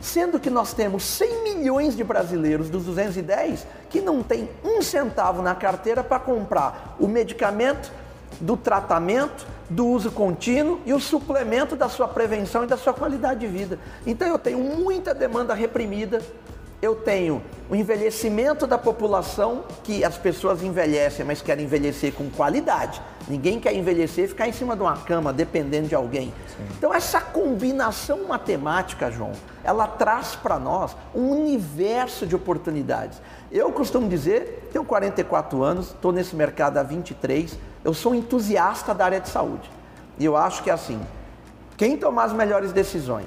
Sendo 0.00 0.38
que 0.38 0.48
nós 0.48 0.72
temos 0.72 1.02
100 1.02 1.42
milhões 1.42 1.96
de 1.96 2.04
brasileiros 2.04 2.70
dos 2.70 2.84
210 2.84 3.66
que 3.90 4.00
não 4.00 4.22
tem 4.22 4.48
um 4.64 4.80
centavo 4.80 5.42
na 5.42 5.56
carteira 5.56 6.04
para 6.04 6.20
comprar 6.20 6.94
o 7.00 7.08
medicamento 7.08 7.90
do 8.40 8.56
tratamento, 8.56 9.44
do 9.70 9.86
uso 9.86 10.10
contínuo 10.10 10.80
e 10.84 10.92
o 10.92 10.98
suplemento 10.98 11.76
da 11.76 11.88
sua 11.88 12.08
prevenção 12.08 12.64
e 12.64 12.66
da 12.66 12.76
sua 12.76 12.92
qualidade 12.92 13.40
de 13.40 13.46
vida. 13.46 13.78
Então 14.04 14.26
eu 14.26 14.38
tenho 14.38 14.58
muita 14.58 15.14
demanda 15.14 15.54
reprimida, 15.54 16.20
eu 16.82 16.96
tenho 16.96 17.42
o 17.68 17.76
envelhecimento 17.76 18.66
da 18.66 18.78
população, 18.78 19.64
que 19.84 20.02
as 20.02 20.16
pessoas 20.16 20.62
envelhecem, 20.62 21.24
mas 21.24 21.42
querem 21.42 21.64
envelhecer 21.64 22.12
com 22.12 22.28
qualidade. 22.30 23.00
Ninguém 23.28 23.60
quer 23.60 23.74
envelhecer 23.74 24.24
e 24.24 24.28
ficar 24.28 24.48
em 24.48 24.52
cima 24.52 24.74
de 24.74 24.82
uma 24.82 24.96
cama 24.96 25.32
dependendo 25.32 25.88
de 25.88 25.94
alguém. 25.94 26.32
Sim. 26.48 26.64
Então 26.76 26.92
essa 26.92 27.20
combinação 27.20 28.26
matemática, 28.26 29.10
João, 29.10 29.32
ela 29.62 29.86
traz 29.86 30.34
para 30.34 30.58
nós 30.58 30.96
um 31.14 31.30
universo 31.30 32.26
de 32.26 32.34
oportunidades. 32.34 33.20
Eu 33.52 33.70
costumo 33.72 34.08
dizer, 34.08 34.68
tenho 34.72 34.84
44 34.84 35.62
anos, 35.62 35.88
estou 35.88 36.12
nesse 36.12 36.34
mercado 36.34 36.78
há 36.78 36.82
23, 36.82 37.56
eu 37.84 37.94
sou 37.94 38.14
entusiasta 38.14 38.94
da 38.94 39.04
área 39.04 39.20
de 39.20 39.28
saúde. 39.28 39.70
E 40.18 40.24
eu 40.24 40.36
acho 40.36 40.62
que 40.62 40.70
assim, 40.70 41.00
quem 41.76 41.96
tomar 41.96 42.24
as 42.24 42.32
melhores 42.32 42.72
decisões, 42.72 43.26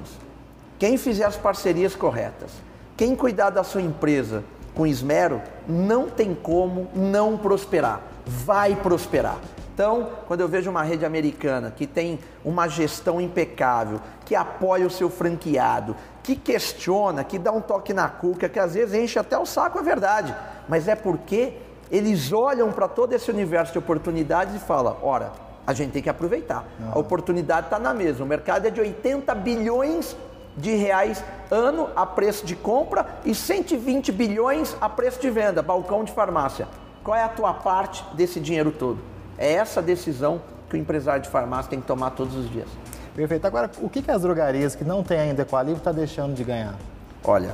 quem 0.77 0.97
fizer 0.97 1.25
as 1.25 1.37
parcerias 1.37 1.95
corretas, 1.95 2.51
quem 2.95 3.15
cuidar 3.15 3.49
da 3.49 3.63
sua 3.63 3.82
empresa 3.82 4.43
com 4.75 4.88
esmero, 4.88 5.41
não 5.67 6.10
tem 6.10 6.34
como 6.34 6.88
não 6.95 7.38
prosperar. 7.38 8.01
Vai 8.25 8.75
prosperar. 8.75 9.38
Então, 9.73 10.10
quando 10.27 10.41
eu 10.41 10.47
vejo 10.47 10.69
uma 10.69 10.84
rede 10.84 11.03
americana 11.03 11.71
que 11.75 11.88
tem 11.88 12.19
uma 12.45 12.67
gestão 12.67 13.19
impecável, 13.19 13.99
que 14.23 14.36
apoia 14.36 14.86
o 14.86 14.89
seu 14.89 15.10
franqueado, 15.10 15.95
que 16.21 16.36
questiona, 16.36 17.23
que 17.23 17.39
dá 17.39 17.51
um 17.51 17.60
toque 17.60 17.91
na 17.93 18.08
cuca, 18.08 18.47
que 18.47 18.60
às 18.60 18.75
vezes 18.75 18.93
enche 18.93 19.17
até 19.17 19.38
o 19.38 19.45
saco, 19.45 19.79
é 19.79 19.82
verdade, 19.82 20.34
mas 20.69 20.88
é 20.88 20.95
porque 20.95 21.58
eles 21.91 22.32
olham 22.32 22.71
para 22.71 22.88
todo 22.88 23.13
esse 23.13 23.29
universo 23.32 23.73
de 23.73 23.79
oportunidades 23.79 24.56
e 24.56 24.60
falam: 24.60 24.95
ora, 25.01 25.32
a 25.65 25.73
gente 25.73 25.91
tem 25.91 26.03
que 26.03 26.10
aproveitar. 26.10 26.65
Uhum. 26.79 26.91
A 26.93 26.99
oportunidade 26.99 27.67
está 27.67 27.79
na 27.79 27.93
mesa. 27.93 28.23
O 28.23 28.27
mercado 28.27 28.67
é 28.67 28.69
de 28.69 28.79
80 28.79 29.34
bilhões 29.36 30.15
de 30.57 30.75
reais 30.75 31.23
ano 31.49 31.89
a 31.95 32.05
preço 32.05 32.45
de 32.45 32.55
compra 32.55 33.05
e 33.25 33.33
120 33.33 34.11
bilhões 34.11 34.75
a 34.79 34.89
preço 34.89 35.19
de 35.19 35.29
venda, 35.29 35.61
balcão 35.61 36.03
de 36.03 36.11
farmácia. 36.11 36.67
Qual 37.03 37.15
é 37.15 37.23
a 37.23 37.29
tua 37.29 37.53
parte 37.53 38.03
desse 38.15 38.39
dinheiro 38.39 38.71
todo? 38.71 38.99
É 39.37 39.53
essa 39.53 39.81
decisão 39.81 40.41
que 40.69 40.75
o 40.75 40.79
empresário 40.79 41.21
de 41.21 41.29
farmácia 41.29 41.69
tem 41.69 41.81
que 41.81 41.87
tomar 41.87 42.11
todos 42.11 42.35
os 42.35 42.49
dias. 42.49 42.67
Perfeito. 43.15 43.45
Agora, 43.45 43.69
o 43.79 43.89
que, 43.89 44.01
que 44.01 44.09
as 44.09 44.21
drogarias 44.21 44.75
que 44.75 44.83
não 44.83 45.03
têm 45.03 45.19
ainda 45.19 45.43
Equalivre 45.43 45.79
está 45.79 45.91
deixando 45.91 46.33
de 46.33 46.43
ganhar? 46.43 46.75
Olha, 47.23 47.53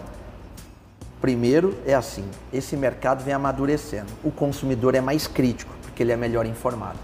primeiro 1.20 1.78
é 1.86 1.94
assim, 1.94 2.26
esse 2.54 2.78
mercado 2.78 3.24
vem 3.24 3.34
amadurecendo. 3.34 4.08
O 4.24 4.32
consumidor 4.32 4.96
é 4.96 5.02
mais 5.02 5.28
crítico, 5.28 5.74
porque 5.82 6.02
ele 6.02 6.12
é 6.12 6.18
melhor 6.18 6.46
informado. 6.46 6.98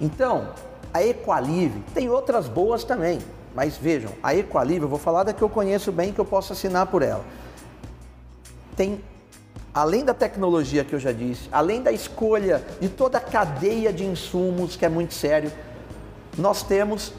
Então, 0.00 0.48
a 0.92 1.02
Equalive 1.04 1.80
tem 1.94 2.08
outras 2.08 2.48
boas 2.48 2.82
também. 2.82 3.20
Mas 3.54 3.76
vejam, 3.76 4.12
a 4.22 4.34
Equalive, 4.34 4.82
eu 4.82 4.88
vou 4.88 4.98
falar 4.98 5.24
da 5.24 5.32
que 5.32 5.42
eu 5.42 5.48
conheço 5.48 5.90
bem, 5.90 6.12
que 6.12 6.20
eu 6.20 6.24
posso 6.24 6.52
assinar 6.52 6.86
por 6.86 7.02
ela. 7.02 7.24
Tem 8.76 9.00
além 9.72 10.04
da 10.04 10.14
tecnologia 10.14 10.84
que 10.84 10.94
eu 10.94 10.98
já 10.98 11.12
disse, 11.12 11.48
além 11.52 11.82
da 11.82 11.92
escolha 11.92 12.62
de 12.80 12.88
toda 12.88 13.18
a 13.18 13.20
cadeia 13.20 13.92
de 13.92 14.04
insumos, 14.04 14.76
que 14.76 14.84
é 14.84 14.88
muito 14.88 15.14
sério, 15.14 15.52
nós 16.36 16.62
temos 16.62 17.12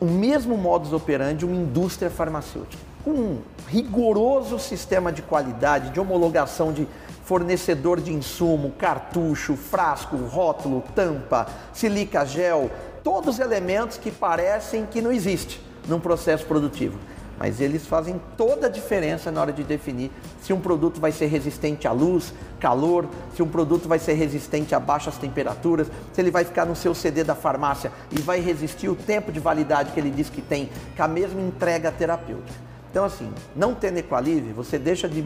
o 0.00 0.06
mesmo 0.06 0.56
modus 0.56 0.92
operandi, 0.92 1.44
uma 1.44 1.54
indústria 1.54 2.10
farmacêutica, 2.10 2.82
com 3.04 3.10
um 3.10 3.38
rigoroso 3.68 4.58
sistema 4.58 5.12
de 5.12 5.22
qualidade, 5.22 5.90
de 5.90 6.00
homologação 6.00 6.72
de 6.72 6.88
fornecedor 7.24 8.00
de 8.00 8.12
insumo, 8.12 8.72
cartucho, 8.72 9.54
frasco, 9.54 10.16
rótulo, 10.16 10.82
tampa, 10.94 11.46
silica 11.72 12.24
gel, 12.24 12.70
todos 13.02 13.38
elementos 13.38 13.96
que 13.96 14.10
parecem 14.10 14.86
que 14.86 15.00
não 15.00 15.12
existem 15.12 15.58
num 15.88 16.00
processo 16.00 16.44
produtivo 16.46 16.98
mas 17.40 17.58
eles 17.58 17.86
fazem 17.86 18.20
toda 18.36 18.66
a 18.66 18.70
diferença 18.70 19.32
na 19.32 19.40
hora 19.40 19.50
de 19.50 19.64
definir 19.64 20.10
se 20.42 20.52
um 20.52 20.60
produto 20.60 21.00
vai 21.00 21.10
ser 21.10 21.24
resistente 21.24 21.88
à 21.88 21.92
luz, 21.92 22.34
calor, 22.60 23.08
se 23.34 23.42
um 23.42 23.48
produto 23.48 23.88
vai 23.88 23.98
ser 23.98 24.12
resistente 24.12 24.74
a 24.74 24.78
baixas 24.78 25.16
temperaturas, 25.16 25.86
se 26.12 26.20
ele 26.20 26.30
vai 26.30 26.44
ficar 26.44 26.66
no 26.66 26.76
seu 26.76 26.94
CD 26.94 27.24
da 27.24 27.34
farmácia 27.34 27.90
e 28.12 28.20
vai 28.20 28.40
resistir 28.40 28.90
o 28.90 28.94
tempo 28.94 29.32
de 29.32 29.40
validade 29.40 29.92
que 29.92 29.98
ele 29.98 30.10
diz 30.10 30.28
que 30.28 30.42
tem, 30.42 30.68
com 30.94 31.02
a 31.02 31.08
mesma 31.08 31.40
entrega 31.40 31.90
terapêutica. 31.90 32.58
Então, 32.90 33.06
assim, 33.06 33.32
não 33.56 33.74
tendo 33.74 33.96
Equalive, 33.96 34.52
você 34.52 34.78
deixa 34.78 35.08
de, 35.08 35.24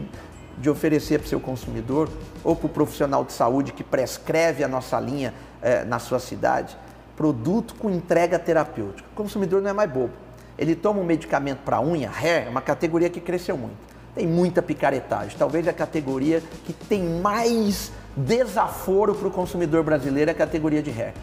de 0.57 0.69
oferecer 0.69 1.19
para 1.19 1.25
o 1.25 1.29
seu 1.29 1.39
consumidor 1.41 2.07
ou 2.45 2.55
para 2.55 2.67
o 2.67 2.69
profissional 2.69 3.25
de 3.25 3.33
saúde 3.33 3.73
que 3.73 3.83
prescreve 3.83 4.63
a 4.63 4.69
nossa 4.69 4.97
linha 5.01 5.33
eh, 5.61 5.83
na 5.83 5.99
sua 5.99 6.19
cidade, 6.19 6.77
produto 7.15 7.75
com 7.75 7.89
entrega 7.89 8.37
terapêutica. 8.37 9.07
O 9.13 9.15
consumidor 9.15 9.61
não 9.61 9.69
é 9.69 9.73
mais 9.73 9.89
bobo 9.89 10.25
ele 10.57 10.75
toma 10.75 11.01
um 11.01 11.03
medicamento 11.03 11.59
para 11.59 11.81
unha, 11.81 12.09
hair, 12.09 12.47
é 12.47 12.49
uma 12.49 12.61
categoria 12.61 13.09
que 13.09 13.19
cresceu 13.19 13.57
muito. 13.57 13.75
Tem 14.13 14.25
muita 14.25 14.61
picaretagem. 14.61 15.37
Talvez 15.37 15.67
a 15.67 15.73
categoria 15.73 16.41
que 16.65 16.71
tem 16.71 17.03
mais 17.03 17.91
desaforo 18.15 19.13
para 19.13 19.27
o 19.27 19.31
consumidor 19.31 19.83
brasileiro 19.83 20.31
é 20.31 20.33
a 20.33 20.35
categoria 20.35 20.81
de 20.81 20.89
hair. 20.89 21.13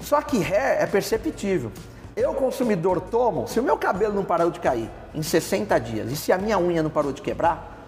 Só 0.00 0.22
que 0.22 0.36
hair 0.36 0.80
é 0.80 0.86
perceptível. 0.86 1.72
Eu, 2.14 2.32
consumidor, 2.34 3.00
tomo, 3.00 3.48
se 3.48 3.58
o 3.58 3.62
meu 3.62 3.76
cabelo 3.76 4.14
não 4.14 4.24
parou 4.24 4.50
de 4.50 4.60
cair 4.60 4.88
em 5.14 5.22
60 5.22 5.78
dias 5.80 6.12
e 6.12 6.16
se 6.16 6.32
a 6.32 6.38
minha 6.38 6.58
unha 6.58 6.82
não 6.82 6.90
parou 6.90 7.12
de 7.12 7.22
quebrar, 7.22 7.84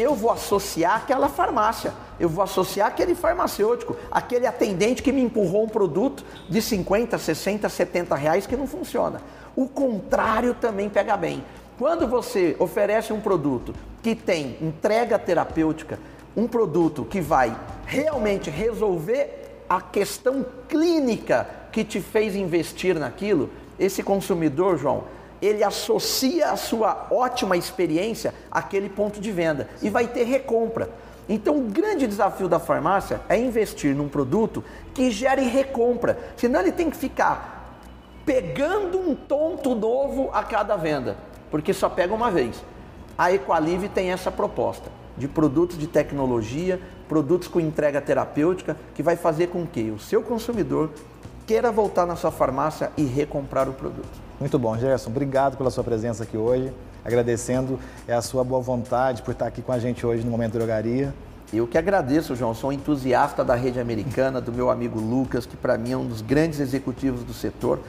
eu 0.00 0.14
vou 0.14 0.30
associar 0.30 0.96
aquela 0.96 1.28
farmácia, 1.28 1.92
eu 2.18 2.28
vou 2.28 2.42
associar 2.42 2.88
aquele 2.88 3.14
farmacêutico, 3.14 3.96
aquele 4.10 4.46
atendente 4.46 5.02
que 5.02 5.12
me 5.12 5.20
empurrou 5.20 5.64
um 5.64 5.68
produto 5.68 6.24
de 6.48 6.62
50, 6.62 7.18
60, 7.18 7.68
70 7.68 8.14
reais 8.14 8.46
que 8.46 8.56
não 8.56 8.66
funciona. 8.66 9.20
O 9.54 9.68
contrário 9.68 10.54
também 10.54 10.88
pega 10.88 11.16
bem. 11.16 11.44
Quando 11.78 12.06
você 12.06 12.56
oferece 12.58 13.12
um 13.12 13.20
produto 13.20 13.74
que 14.02 14.14
tem 14.14 14.56
entrega 14.60 15.18
terapêutica, 15.18 15.98
um 16.36 16.46
produto 16.46 17.04
que 17.04 17.20
vai 17.20 17.54
realmente 17.86 18.48
resolver 18.50 19.64
a 19.68 19.80
questão 19.80 20.44
clínica 20.68 21.46
que 21.70 21.84
te 21.84 22.00
fez 22.00 22.34
investir 22.34 22.98
naquilo, 22.98 23.50
esse 23.78 24.02
consumidor, 24.02 24.76
João, 24.78 25.04
ele 25.40 25.64
associa 25.64 26.50
a 26.50 26.56
sua 26.56 27.06
ótima 27.10 27.56
experiência 27.56 28.34
àquele 28.50 28.88
ponto 28.88 29.20
de 29.20 29.32
venda 29.32 29.68
e 29.80 29.88
vai 29.88 30.06
ter 30.06 30.24
recompra. 30.24 30.90
Então, 31.28 31.58
o 31.58 31.62
grande 31.62 32.06
desafio 32.06 32.48
da 32.48 32.58
farmácia 32.58 33.20
é 33.28 33.38
investir 33.38 33.94
num 33.94 34.08
produto 34.08 34.64
que 34.92 35.10
gere 35.10 35.42
recompra, 35.42 36.18
senão 36.36 36.60
ele 36.60 36.72
tem 36.72 36.90
que 36.90 36.96
ficar 36.96 37.78
pegando 38.26 38.98
um 38.98 39.14
tonto 39.14 39.74
novo 39.74 40.30
a 40.32 40.42
cada 40.42 40.76
venda, 40.76 41.16
porque 41.50 41.72
só 41.72 41.88
pega 41.88 42.12
uma 42.12 42.30
vez. 42.30 42.62
A 43.16 43.32
Equalive 43.32 43.88
tem 43.88 44.12
essa 44.12 44.30
proposta 44.30 44.90
de 45.16 45.28
produtos 45.28 45.78
de 45.78 45.86
tecnologia, 45.86 46.80
produtos 47.08 47.48
com 47.48 47.60
entrega 47.60 48.00
terapêutica, 48.00 48.76
que 48.94 49.02
vai 49.02 49.16
fazer 49.16 49.48
com 49.48 49.66
que 49.66 49.90
o 49.90 49.98
seu 49.98 50.22
consumidor 50.22 50.90
queira 51.46 51.70
voltar 51.70 52.06
na 52.06 52.16
sua 52.16 52.30
farmácia 52.30 52.90
e 52.96 53.04
recomprar 53.04 53.68
o 53.68 53.72
produto. 53.72 54.29
Muito 54.40 54.58
bom, 54.58 54.74
Gerson. 54.78 55.10
Obrigado 55.10 55.58
pela 55.58 55.70
sua 55.70 55.84
presença 55.84 56.22
aqui 56.22 56.34
hoje. 56.34 56.72
Agradecendo 57.04 57.78
é 58.08 58.14
a 58.14 58.22
sua 58.22 58.42
boa 58.42 58.62
vontade 58.62 59.20
por 59.20 59.32
estar 59.32 59.46
aqui 59.46 59.60
com 59.60 59.70
a 59.70 59.78
gente 59.78 60.06
hoje 60.06 60.24
no 60.24 60.30
Momento 60.30 60.54
Drogaria. 60.54 61.12
Eu 61.52 61.66
que 61.66 61.76
agradeço, 61.76 62.34
João. 62.34 62.54
Sou 62.54 62.70
um 62.70 62.72
entusiasta 62.72 63.44
da 63.44 63.54
rede 63.54 63.78
americana, 63.78 64.40
do 64.40 64.50
meu 64.50 64.70
amigo 64.70 64.98
Lucas, 64.98 65.44
que 65.44 65.58
para 65.58 65.76
mim 65.76 65.92
é 65.92 65.96
um 65.96 66.06
dos 66.06 66.22
grandes 66.22 66.58
executivos 66.58 67.22
do 67.22 67.34
setor. 67.34 67.80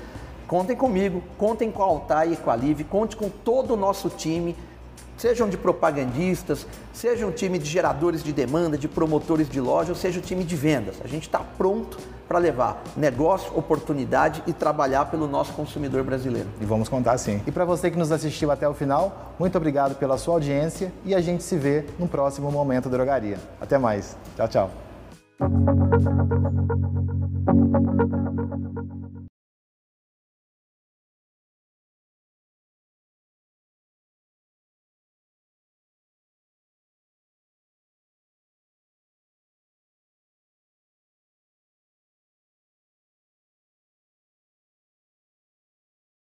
Contem 0.46 0.76
comigo, 0.76 1.24
contem 1.38 1.72
com 1.72 1.84
a 1.84 1.86
Altai 1.86 2.34
e 2.34 2.36
com 2.36 2.52
a 2.52 2.56
Live, 2.56 2.84
conte 2.84 3.16
com 3.16 3.30
todo 3.30 3.74
o 3.74 3.78
nosso 3.78 4.10
time. 4.10 4.54
Sejam 5.18 5.48
de 5.48 5.58
propagandistas, 5.58 6.66
seja 6.94 7.28
um 7.28 7.32
time 7.32 7.60
de 7.60 7.70
geradores 7.70 8.24
de 8.24 8.34
demanda, 8.34 8.78
de 8.78 8.88
promotores 8.88 9.50
de 9.50 9.62
loja, 9.62 9.90
ou 9.90 9.96
seja 9.96 10.20
o 10.20 10.22
time 10.22 10.44
de 10.44 10.56
vendas. 10.56 10.96
A 11.04 11.08
gente 11.08 11.24
está 11.24 11.40
pronto 11.40 11.98
para 12.28 12.40
levar 12.40 12.82
negócio, 12.96 13.52
oportunidade 13.58 14.42
e 14.48 14.54
trabalhar 14.54 15.06
pelo 15.06 15.28
nosso 15.28 15.52
consumidor 15.54 16.02
brasileiro. 16.04 16.48
E 16.62 16.66
vamos 16.66 16.88
contar 16.88 17.18
sim. 17.18 17.42
E 17.46 17.52
para 17.52 17.66
você 17.66 17.92
que 17.92 17.98
nos 17.98 18.10
assistiu 18.10 18.50
até 18.50 18.68
o 18.68 18.74
final, 18.74 19.36
muito 19.38 19.58
obrigado 19.58 19.96
pela 19.96 20.18
sua 20.18 20.36
audiência 20.36 20.94
e 21.04 21.14
a 21.14 21.20
gente 21.20 21.44
se 21.44 21.58
vê 21.58 21.86
no 22.00 22.08
próximo 22.08 22.50
Momento 22.50 22.90
Drogaria. 22.90 23.38
Até 23.60 23.78
mais. 23.78 24.16
Tchau, 24.38 24.48
tchau. 24.48 24.72